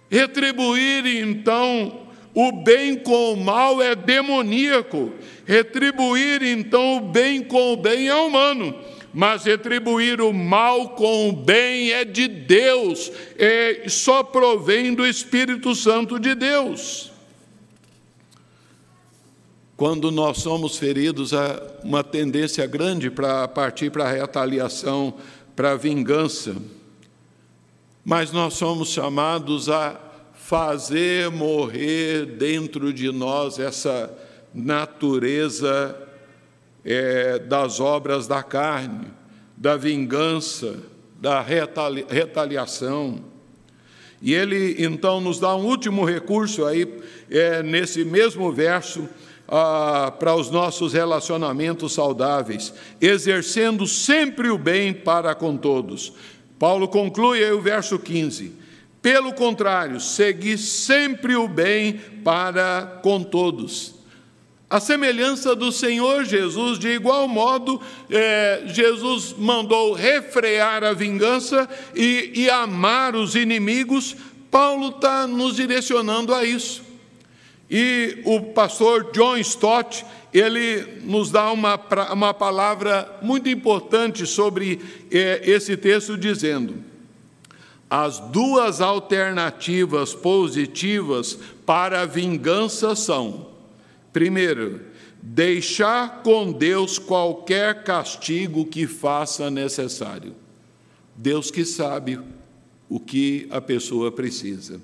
Retribuir 0.10 1.06
então 1.06 2.05
o 2.36 2.52
bem 2.52 2.98
com 2.98 3.32
o 3.34 3.38
mal 3.38 3.82
é 3.82 3.96
demoníaco. 3.96 5.14
Retribuir 5.46 6.44
então 6.44 6.98
o 6.98 7.00
bem 7.00 7.42
com 7.42 7.72
o 7.72 7.78
bem 7.78 8.10
é 8.10 8.16
humano. 8.16 8.76
Mas 9.14 9.46
retribuir 9.46 10.20
o 10.20 10.34
mal 10.34 10.90
com 10.90 11.30
o 11.30 11.32
bem 11.32 11.94
é 11.94 12.04
de 12.04 12.28
Deus, 12.28 13.10
é, 13.38 13.86
só 13.88 14.22
provém 14.22 14.94
do 14.94 15.08
Espírito 15.08 15.74
Santo 15.74 16.20
de 16.20 16.36
Deus. 16.36 17.14
Quando 19.78 20.12
nós 20.12 20.40
somos 20.40 20.78
feridos, 20.78 21.34
há 21.34 21.62
uma 21.82 22.04
tendência 22.04 22.66
grande 22.68 23.10
para 23.10 23.48
partir 23.48 23.90
para 23.90 24.04
a 24.04 24.12
retaliação, 24.12 25.14
para 25.56 25.72
a 25.72 25.76
vingança. 25.78 26.58
Mas 28.04 28.34
nós 28.34 28.56
somos 28.56 28.90
chamados 28.90 29.70
a 29.70 30.05
fazer 30.48 31.32
morrer 31.32 32.24
dentro 32.38 32.94
de 32.94 33.12
nós 33.12 33.58
essa 33.58 34.16
natureza 34.54 36.00
é, 36.84 37.40
das 37.40 37.80
obras 37.80 38.28
da 38.28 38.44
carne, 38.44 39.08
da 39.58 39.76
vingança, 39.76 40.78
da 41.20 41.42
retali 41.42 42.06
retaliação. 42.08 43.26
E 44.22 44.36
ele 44.36 44.76
então 44.78 45.20
nos 45.20 45.40
dá 45.40 45.56
um 45.56 45.66
último 45.66 46.06
recurso 46.06 46.64
aí, 46.64 46.94
é, 47.28 47.64
nesse 47.64 48.06
mesmo 48.06 48.52
verso, 48.52 49.10
ah, 49.48 50.14
para 50.20 50.36
os 50.36 50.52
nossos 50.52 50.94
relacionamentos 50.94 51.94
saudáveis, 51.94 52.72
exercendo 53.02 53.88
sempre 53.88 54.52
o 54.52 54.60
bem 54.60 54.94
para 54.94 55.34
com 55.34 55.58
todos. 55.58 56.14
Paulo 56.60 56.88
conclui 56.88 57.44
aí 57.44 57.52
o 57.52 57.62
verso 57.62 57.98
15: 57.98 58.65
pelo 59.06 59.34
contrário, 59.34 60.00
segui 60.00 60.58
sempre 60.58 61.36
o 61.36 61.48
bem 61.48 62.02
para 62.24 63.00
com 63.04 63.22
todos. 63.22 63.94
A 64.68 64.80
semelhança 64.80 65.56
do 65.56 65.72
Senhor 65.72 66.26
Jesus, 66.26 66.80
de 66.80 66.88
igual 66.88 67.28
modo, 67.28 67.80
é, 68.10 68.64
Jesus 68.66 69.36
mandou 69.38 69.94
refrear 69.94 70.84
a 70.84 70.92
vingança 70.92 71.70
e, 71.96 72.32
e 72.34 72.50
amar 72.50 73.16
os 73.16 73.36
inimigos. 73.36 74.16
Paulo 74.50 74.90
está 74.90 75.28
nos 75.28 75.58
direcionando 75.58 76.34
a 76.34 76.44
isso. 76.44 76.82
E 77.70 78.24
o 78.26 78.42
pastor 78.42 79.12
John 79.12 79.38
Stott, 79.38 80.04
ele 80.34 81.02
nos 81.04 81.30
dá 81.30 81.52
uma, 81.52 81.80
uma 82.12 82.34
palavra 82.34 83.20
muito 83.22 83.48
importante 83.50 84.26
sobre 84.26 84.82
é, 85.12 85.42
esse 85.44 85.78
texto, 85.78 86.18
dizendo: 86.18 86.95
as 87.90 88.20
duas 88.20 88.82
alternativas 88.82 90.14
positivas 90.14 91.38
para 91.66 92.02
a 92.02 92.06
vingança 92.06 92.96
são: 92.96 93.48
primeiro, 94.12 94.82
deixar 95.22 96.22
com 96.24 96.52
Deus 96.52 96.98
qualquer 96.98 97.84
castigo 97.84 98.66
que 98.66 98.88
faça 98.88 99.50
necessário. 99.50 100.36
Deus 101.16 101.50
que 101.50 101.64
sabe 101.64 102.20
o 102.90 103.00
que 103.00 103.48
a 103.50 103.62
pessoa 103.62 104.12
precisa. 104.12 104.80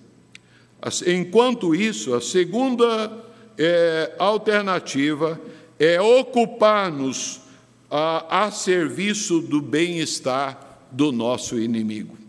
Enquanto 1.05 1.75
isso, 1.75 2.13
a 2.15 2.21
segunda 2.21 3.11
é, 3.57 4.15
alternativa 4.17 5.39
é 5.77 6.01
ocupar-nos 6.01 7.41
a, 7.89 8.45
a 8.45 8.51
serviço 8.51 9.41
do 9.41 9.61
bem-estar 9.61 10.87
do 10.91 11.11
nosso 11.11 11.59
inimigo. 11.59 12.20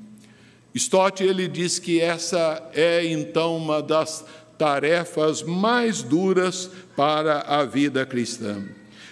Stott 0.74 1.22
ele 1.22 1.48
diz 1.48 1.78
que 1.78 2.00
essa 2.00 2.70
é 2.74 3.04
então 3.04 3.56
uma 3.56 3.82
das 3.82 4.24
tarefas 4.56 5.42
mais 5.42 6.02
duras 6.02 6.70
para 6.96 7.40
a 7.40 7.64
vida 7.64 8.06
cristã. 8.06 8.62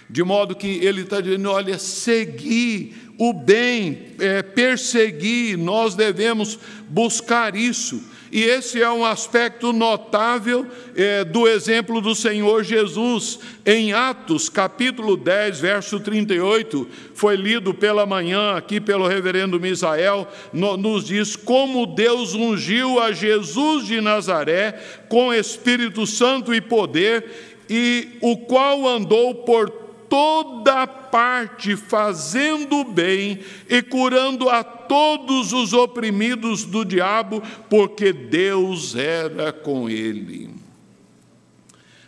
De 0.09 0.23
modo 0.23 0.55
que 0.55 0.67
ele 0.83 1.01
está 1.01 1.21
dizendo: 1.21 1.49
olha, 1.49 1.77
seguir 1.77 3.10
o 3.23 3.33
bem, 3.33 4.15
é, 4.19 4.41
perseguir, 4.41 5.55
nós 5.55 5.93
devemos 5.93 6.57
buscar 6.89 7.55
isso. 7.55 8.01
E 8.31 8.41
esse 8.41 8.81
é 8.81 8.89
um 8.89 9.05
aspecto 9.05 9.71
notável 9.71 10.65
é, 10.95 11.23
do 11.23 11.47
exemplo 11.47 12.01
do 12.01 12.15
Senhor 12.15 12.63
Jesus. 12.63 13.37
Em 13.63 13.93
Atos, 13.93 14.49
capítulo 14.49 15.15
10, 15.15 15.59
verso 15.59 15.99
38, 15.99 16.87
foi 17.13 17.35
lido 17.35 17.75
pela 17.75 18.07
manhã 18.07 18.55
aqui 18.55 18.81
pelo 18.81 19.07
reverendo 19.07 19.59
Misael, 19.59 20.27
no, 20.51 20.75
nos 20.75 21.05
diz 21.05 21.35
como 21.35 21.85
Deus 21.85 22.33
ungiu 22.33 22.99
a 22.99 23.11
Jesus 23.11 23.85
de 23.85 24.01
Nazaré 24.01 24.81
com 25.07 25.31
Espírito 25.31 26.07
Santo 26.07 26.55
e 26.55 26.59
poder, 26.59 27.53
e 27.69 28.17
o 28.19 28.35
qual 28.35 28.87
andou 28.87 29.35
por 29.35 29.80
toda 30.11 30.85
parte 30.85 31.77
fazendo 31.77 32.83
bem 32.83 33.39
e 33.69 33.81
curando 33.81 34.49
a 34.49 34.61
todos 34.61 35.53
os 35.53 35.71
oprimidos 35.71 36.65
do 36.65 36.83
diabo, 36.83 37.41
porque 37.69 38.11
Deus 38.11 38.93
era 38.93 39.53
com 39.53 39.89
ele. 39.89 40.49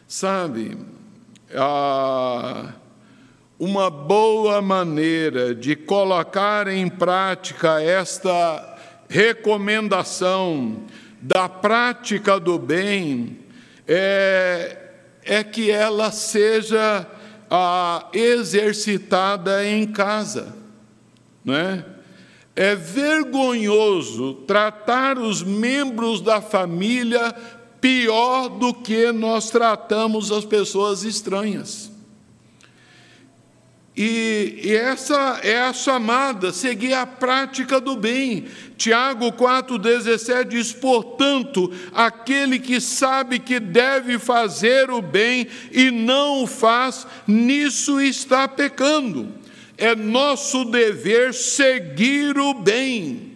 Sabe, 0.06 0.78
uma 3.58 3.90
boa 3.90 4.62
maneira 4.62 5.56
de 5.56 5.74
colocar 5.74 6.68
em 6.68 6.90
prática 6.90 7.82
esta 7.82 8.78
recomendação 9.08 10.84
da 11.22 11.48
prática 11.48 12.38
do 12.38 12.60
bem 12.60 13.40
é, 13.88 14.78
é 15.24 15.42
que 15.42 15.72
ela 15.72 16.12
seja 16.12 17.08
ah, 17.56 18.10
exercitada 18.12 19.64
em 19.64 19.86
casa, 19.86 20.56
não 21.46 21.54
é? 21.54 21.86
É 22.56 22.76
vergonhoso 22.76 24.34
tratar 24.48 25.20
os 25.20 25.44
membros 25.44 26.20
da 26.20 26.42
família 26.42 27.32
pior 27.80 28.50
do 28.50 28.74
que 28.74 29.12
nós 29.12 29.52
tratamos 29.52 30.32
as 30.32 30.46
pessoas 30.46 31.04
estranhas. 31.04 31.92
E, 33.96 34.60
e, 34.64 34.76
essa 34.76 35.40
é 35.44 35.60
a 35.60 35.72
chamada, 35.72 36.52
seguir 36.52 36.94
a 36.94 37.06
prática 37.06 37.80
do 37.80 37.96
bem. 37.96 38.46
Tiago 38.76 39.32
4,17 39.32 40.46
diz: 40.46 40.74
portanto, 40.74 41.72
aquele 41.94 42.58
que 42.58 42.82
sabe 42.82 43.38
que 43.38 43.60
deve 43.60 44.18
fazer 44.18 44.90
o 44.90 45.00
bem 45.00 45.48
e 45.72 45.92
não 45.92 46.44
o 46.44 46.48
faz, 46.48 47.06
nisso 47.28 48.02
está 48.02 48.48
pecando. 48.48 49.32
É 49.78 49.96
nosso 49.96 50.66
dever 50.66 51.34
seguir 51.34 52.38
o 52.38 52.54
bem. 52.56 53.33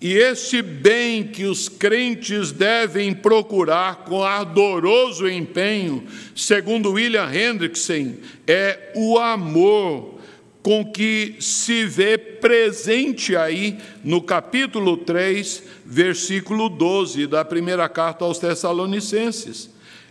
E 0.00 0.14
esse 0.14 0.62
bem 0.62 1.24
que 1.24 1.44
os 1.44 1.68
crentes 1.68 2.50
devem 2.52 3.12
procurar 3.12 3.96
com 3.96 4.22
ardoroso 4.22 5.28
empenho, 5.28 6.04
segundo 6.34 6.92
William 6.92 7.30
Hendrickson, 7.30 8.14
é 8.46 8.92
o 8.96 9.18
amor 9.18 10.18
com 10.62 10.84
que 10.84 11.36
se 11.38 11.84
vê 11.84 12.16
presente 12.16 13.36
aí 13.36 13.78
no 14.02 14.22
capítulo 14.22 14.96
3, 14.96 15.64
versículo 15.84 16.70
12 16.70 17.26
da 17.26 17.44
primeira 17.44 17.86
carta 17.86 18.24
aos 18.24 18.38
Tessalonicenses. 18.38 19.68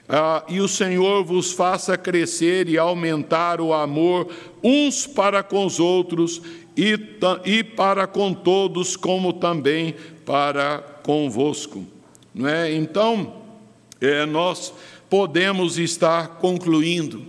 Ah, 0.07 0.43
e 0.47 0.59
o 0.59 0.67
Senhor 0.67 1.23
vos 1.23 1.51
faça 1.51 1.97
crescer 1.97 2.67
e 2.67 2.77
aumentar 2.77 3.61
o 3.61 3.73
amor 3.73 4.27
uns 4.63 5.05
para 5.05 5.43
com 5.43 5.65
os 5.65 5.79
outros 5.79 6.41
e, 7.45 7.63
para 7.63 8.07
com 8.07 8.33
todos, 8.33 8.95
como 8.95 9.33
também 9.33 9.95
para 10.25 10.79
convosco. 11.03 11.85
Não 12.33 12.47
é? 12.47 12.73
Então, 12.73 13.33
é, 13.99 14.25
nós 14.25 14.73
podemos 15.09 15.77
estar 15.77 16.37
concluindo. 16.37 17.25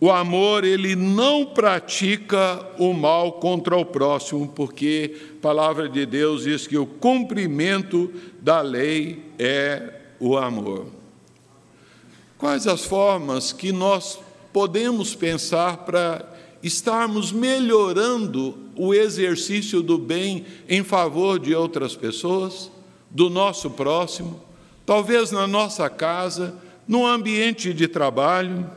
O 0.00 0.10
amor, 0.10 0.64
ele 0.64 0.96
não 0.96 1.46
pratica 1.46 2.66
o 2.78 2.92
mal 2.92 3.34
contra 3.34 3.76
o 3.76 3.84
próximo, 3.84 4.48
porque 4.48 5.16
a 5.38 5.42
palavra 5.42 5.88
de 5.88 6.04
Deus 6.04 6.44
diz 6.44 6.66
que 6.66 6.76
o 6.76 6.86
cumprimento 6.86 8.12
da 8.40 8.60
lei 8.60 9.22
é 9.38 10.00
o 10.18 10.36
amor. 10.36 10.86
Quais 12.36 12.66
as 12.66 12.84
formas 12.84 13.52
que 13.52 13.70
nós 13.70 14.18
podemos 14.52 15.14
pensar 15.14 15.78
para 15.78 16.28
estarmos 16.62 17.30
melhorando 17.30 18.58
o 18.76 18.94
exercício 18.94 19.82
do 19.82 19.98
bem 19.98 20.44
em 20.68 20.82
favor 20.82 21.38
de 21.38 21.54
outras 21.54 21.94
pessoas, 21.94 22.70
do 23.10 23.28
nosso 23.28 23.70
próximo, 23.70 24.40
talvez 24.86 25.30
na 25.30 25.46
nossa 25.46 25.88
casa, 25.90 26.56
no 26.86 27.06
ambiente 27.06 27.72
de 27.72 27.86
trabalho. 27.86 28.70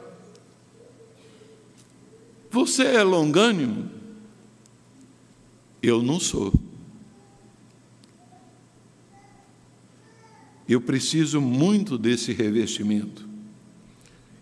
Você 2.51 2.83
é 2.83 3.03
longânimo? 3.03 3.89
Eu 5.81 6.01
não 6.01 6.19
sou. 6.19 6.53
Eu 10.67 10.81
preciso 10.81 11.39
muito 11.39 11.97
desse 11.97 12.33
revestimento. 12.33 13.27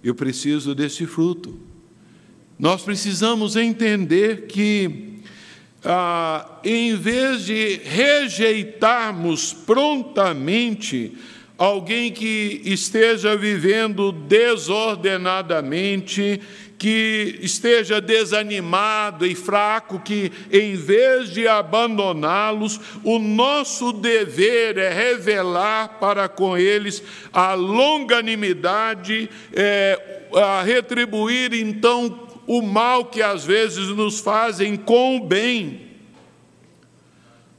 Eu 0.04 0.16
preciso 0.16 0.74
desse 0.74 1.06
fruto. 1.06 1.60
Nós 2.58 2.82
precisamos 2.82 3.56
entender 3.56 4.47
que, 4.47 5.12
ah, 5.86 6.59
em 6.63 6.95
vez 6.95 7.45
de 7.45 7.79
rejeitarmos 7.84 9.53
prontamente 9.53 11.15
alguém 11.57 12.11
que 12.11 12.61
esteja 12.65 13.36
vivendo 13.36 14.11
desordenadamente, 14.11 16.39
que 16.77 17.39
esteja 17.41 17.99
desanimado 18.01 19.25
e 19.25 19.34
fraco, 19.36 19.99
que 19.99 20.31
em 20.51 20.75
vez 20.75 21.31
de 21.31 21.47
abandoná-los, 21.47 22.77
o 23.03 23.17
nosso 23.19 23.93
dever 23.93 24.77
é 24.77 24.91
revelar 24.91 25.99
para 25.99 26.27
com 26.27 26.57
eles 26.57 27.01
a 27.31 27.53
longanimidade, 27.53 29.29
é, 29.53 30.23
a 30.36 30.63
retribuir 30.63 31.53
então 31.53 32.22
o 32.45 32.61
mal 32.61 33.05
que 33.05 33.21
às 33.21 33.45
vezes 33.45 33.89
nos 33.89 34.19
fazem 34.19 34.75
com 34.75 35.17
o 35.17 35.25
bem. 35.25 35.93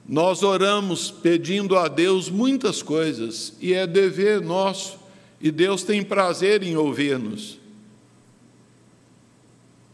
Nós 0.07 0.43
oramos 0.43 1.11
pedindo 1.11 1.79
a 1.79 1.89
Deus 1.89 2.29
muitas 2.29 2.83
coisas 2.83 3.55
e 3.61 3.73
é 3.73 3.87
dever 3.87 4.41
nosso, 4.41 4.99
e 5.41 5.51
Deus 5.51 5.83
tem 5.83 6.03
prazer 6.03 6.63
em 6.63 6.77
ouvir-nos. 6.77 7.59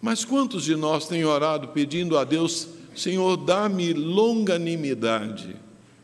Mas 0.01 0.24
quantos 0.24 0.64
de 0.64 0.74
nós 0.74 1.07
têm 1.07 1.24
orado 1.24 1.68
pedindo 1.68 2.16
a 2.16 2.24
Deus, 2.24 2.68
Senhor, 2.95 3.36
dá-me 3.36 3.93
longanimidade? 3.93 5.55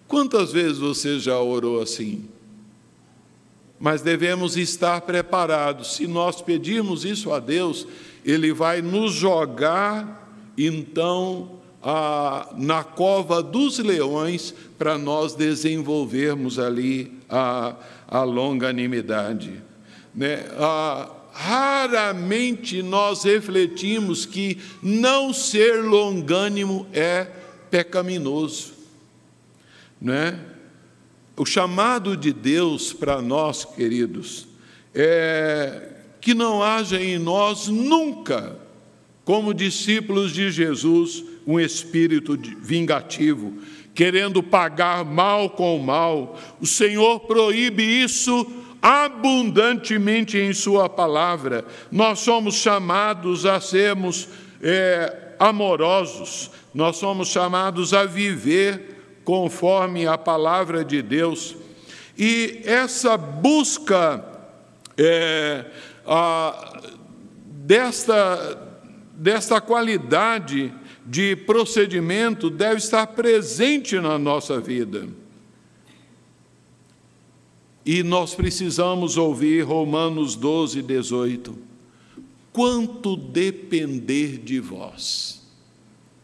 Quantas 0.06 0.52
vezes 0.52 0.78
você 0.78 1.18
já 1.18 1.40
orou 1.40 1.80
assim? 1.80 2.28
Mas 3.78 4.02
devemos 4.02 4.56
estar 4.56 5.00
preparados. 5.00 5.94
Se 5.96 6.06
nós 6.06 6.40
pedirmos 6.40 7.04
isso 7.04 7.32
a 7.32 7.40
Deus, 7.40 7.86
Ele 8.26 8.52
vai 8.52 8.82
nos 8.82 9.12
jogar, 9.12 10.28
então, 10.58 11.60
a, 11.80 12.48
na 12.56 12.82
cova 12.82 13.40
dos 13.40 13.78
leões, 13.78 14.52
para 14.76 14.98
nós 14.98 15.36
desenvolvermos 15.36 16.58
ali 16.58 17.12
a, 17.30 17.76
a 18.08 18.24
longanimidade. 18.24 19.62
Né? 20.12 20.44
A, 20.58 21.08
raramente 21.32 22.82
nós 22.82 23.22
refletimos 23.22 24.26
que 24.26 24.58
não 24.82 25.32
ser 25.32 25.84
longânimo 25.84 26.88
é 26.92 27.28
pecaminoso. 27.70 28.72
Não 30.00 30.12
é? 30.12 30.38
O 31.36 31.44
chamado 31.44 32.16
de 32.16 32.32
Deus 32.32 32.92
para 32.92 33.22
nós, 33.22 33.64
queridos, 33.64 34.48
é 34.94 35.95
que 36.26 36.34
não 36.34 36.60
haja 36.60 37.00
em 37.00 37.20
nós 37.20 37.68
nunca, 37.68 38.58
como 39.24 39.54
discípulos 39.54 40.32
de 40.32 40.50
Jesus, 40.50 41.22
um 41.46 41.60
espírito 41.60 42.36
vingativo, 42.60 43.54
querendo 43.94 44.42
pagar 44.42 45.04
mal 45.04 45.48
com 45.48 45.78
mal. 45.78 46.36
O 46.60 46.66
Senhor 46.66 47.20
proíbe 47.20 47.84
isso 47.84 48.44
abundantemente 48.82 50.36
em 50.36 50.52
Sua 50.52 50.88
palavra. 50.88 51.64
Nós 51.92 52.18
somos 52.18 52.56
chamados 52.56 53.46
a 53.46 53.60
sermos 53.60 54.28
é, 54.60 55.36
amorosos, 55.38 56.50
nós 56.74 56.96
somos 56.96 57.28
chamados 57.28 57.94
a 57.94 58.04
viver 58.04 59.20
conforme 59.22 60.08
a 60.08 60.18
palavra 60.18 60.84
de 60.84 61.00
Deus. 61.02 61.54
E 62.18 62.62
essa 62.64 63.16
busca 63.16 64.24
é, 64.98 65.66
a, 66.06 66.82
desta, 67.46 68.80
desta 69.14 69.60
qualidade 69.60 70.72
de 71.04 71.36
procedimento 71.36 72.50
deve 72.50 72.76
estar 72.76 73.06
presente 73.08 73.98
na 74.00 74.18
nossa 74.18 74.60
vida. 74.60 75.08
E 77.84 78.02
nós 78.02 78.34
precisamos 78.34 79.16
ouvir 79.16 79.62
Romanos 79.62 80.34
12, 80.34 80.82
18. 80.82 81.56
Quanto 82.52 83.16
depender 83.16 84.38
de 84.38 84.58
vós, 84.58 85.46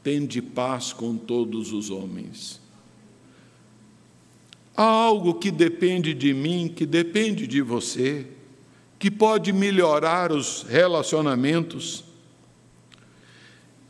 tende 0.03 0.43
paz 0.43 0.93
com 0.93 1.17
todos 1.17 1.73
os 1.73 1.91
homens. 1.91 2.61
Há 4.75 4.83
algo 4.83 5.35
que 5.35 5.51
depende 5.51 6.15
de 6.15 6.33
mim, 6.33 6.73
que 6.75 6.87
depende 6.87 7.47
de 7.47 7.61
você, 7.61 8.27
que 9.03 9.11
pode 9.11 9.53
melhorar 9.53 10.31
os 10.31 10.63
relacionamentos. 10.63 12.05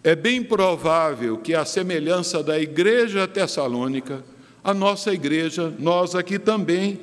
É 0.03 0.17
bem 0.17 0.43
provável 0.43 1.37
que, 1.37 1.55
a 1.55 1.67
semelhança 1.67 2.43
da 2.43 2.59
igreja 2.59 3.29
tessalônica, 3.29 4.25
a 4.65 4.73
nossa 4.73 5.13
igreja, 5.13 5.71
nós 5.79 6.15
aqui 6.15 6.39
também, 6.39 6.99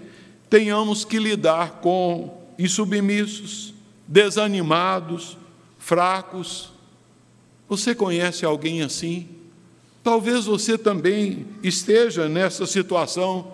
tenhamos 0.49 1.05
que 1.05 1.19
lidar 1.19 1.81
com 1.81 2.35
insubmissos, 2.57 3.75
desanimados, 4.07 5.37
fracos. 5.77 6.71
Você 7.67 7.93
conhece 7.93 8.43
alguém 8.43 8.81
assim? 8.81 9.29
Talvez 10.03 10.45
você 10.45 10.79
também 10.79 11.45
esteja 11.61 12.27
nessa 12.27 12.65
situação, 12.65 13.53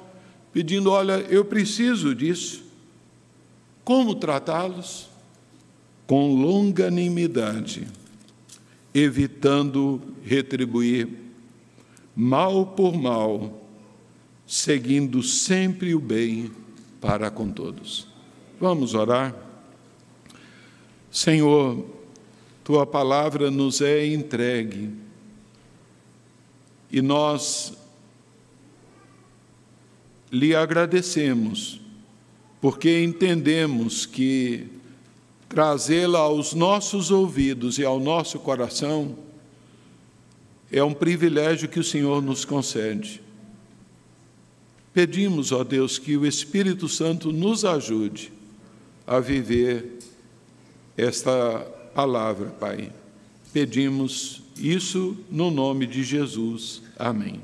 pedindo: 0.53 0.91
olha, 0.91 1.25
eu 1.29 1.43
preciso 1.43 2.15
disso. 2.15 2.64
Como 3.85 4.15
tratá-los? 4.15 5.07
Com 6.05 6.35
longanimidade, 6.35 7.87
evitando 8.93 10.01
retribuir 10.23 11.07
mal 12.15 12.67
por 12.67 12.95
mal, 12.95 13.61
seguindo 14.45 15.23
sempre 15.23 15.95
o 15.95 15.99
bem 15.99 16.51
para 17.01 17.31
com 17.31 17.49
todos. 17.49 18.07
Vamos 18.59 18.93
orar? 18.93 19.35
Senhor, 21.11 21.85
tua 22.63 22.85
palavra 22.85 23.49
nos 23.49 23.81
é 23.81 24.05
entregue 24.05 24.91
e 26.91 27.01
nós 27.01 27.73
lhe 30.31 30.55
agradecemos, 30.55 31.79
porque 32.65 33.03
entendemos 33.03 34.07
que 34.07 34.65
trazê-la 35.47 36.17
aos 36.17 36.55
nossos 36.55 37.11
ouvidos 37.11 37.77
e 37.77 37.85
ao 37.85 37.99
nosso 37.99 38.39
coração 38.39 39.15
é 40.71 40.83
um 40.83 40.91
privilégio 40.91 41.69
que 41.69 41.79
o 41.79 41.83
Senhor 41.83 42.23
nos 42.23 42.43
concede. 42.43 43.21
Pedimos, 44.91 45.51
ó 45.51 45.63
Deus, 45.63 45.99
que 45.99 46.17
o 46.17 46.25
Espírito 46.25 46.89
Santo 46.89 47.31
nos 47.31 47.63
ajude 47.63 48.33
a 49.05 49.19
viver 49.19 49.99
esta 50.97 51.59
palavra, 51.93 52.49
Pai. 52.49 52.91
Pedimos 53.53 54.41
isso 54.57 55.15
no 55.29 55.51
nome 55.51 55.85
de 55.85 56.03
Jesus. 56.03 56.81
Amém. 56.97 57.39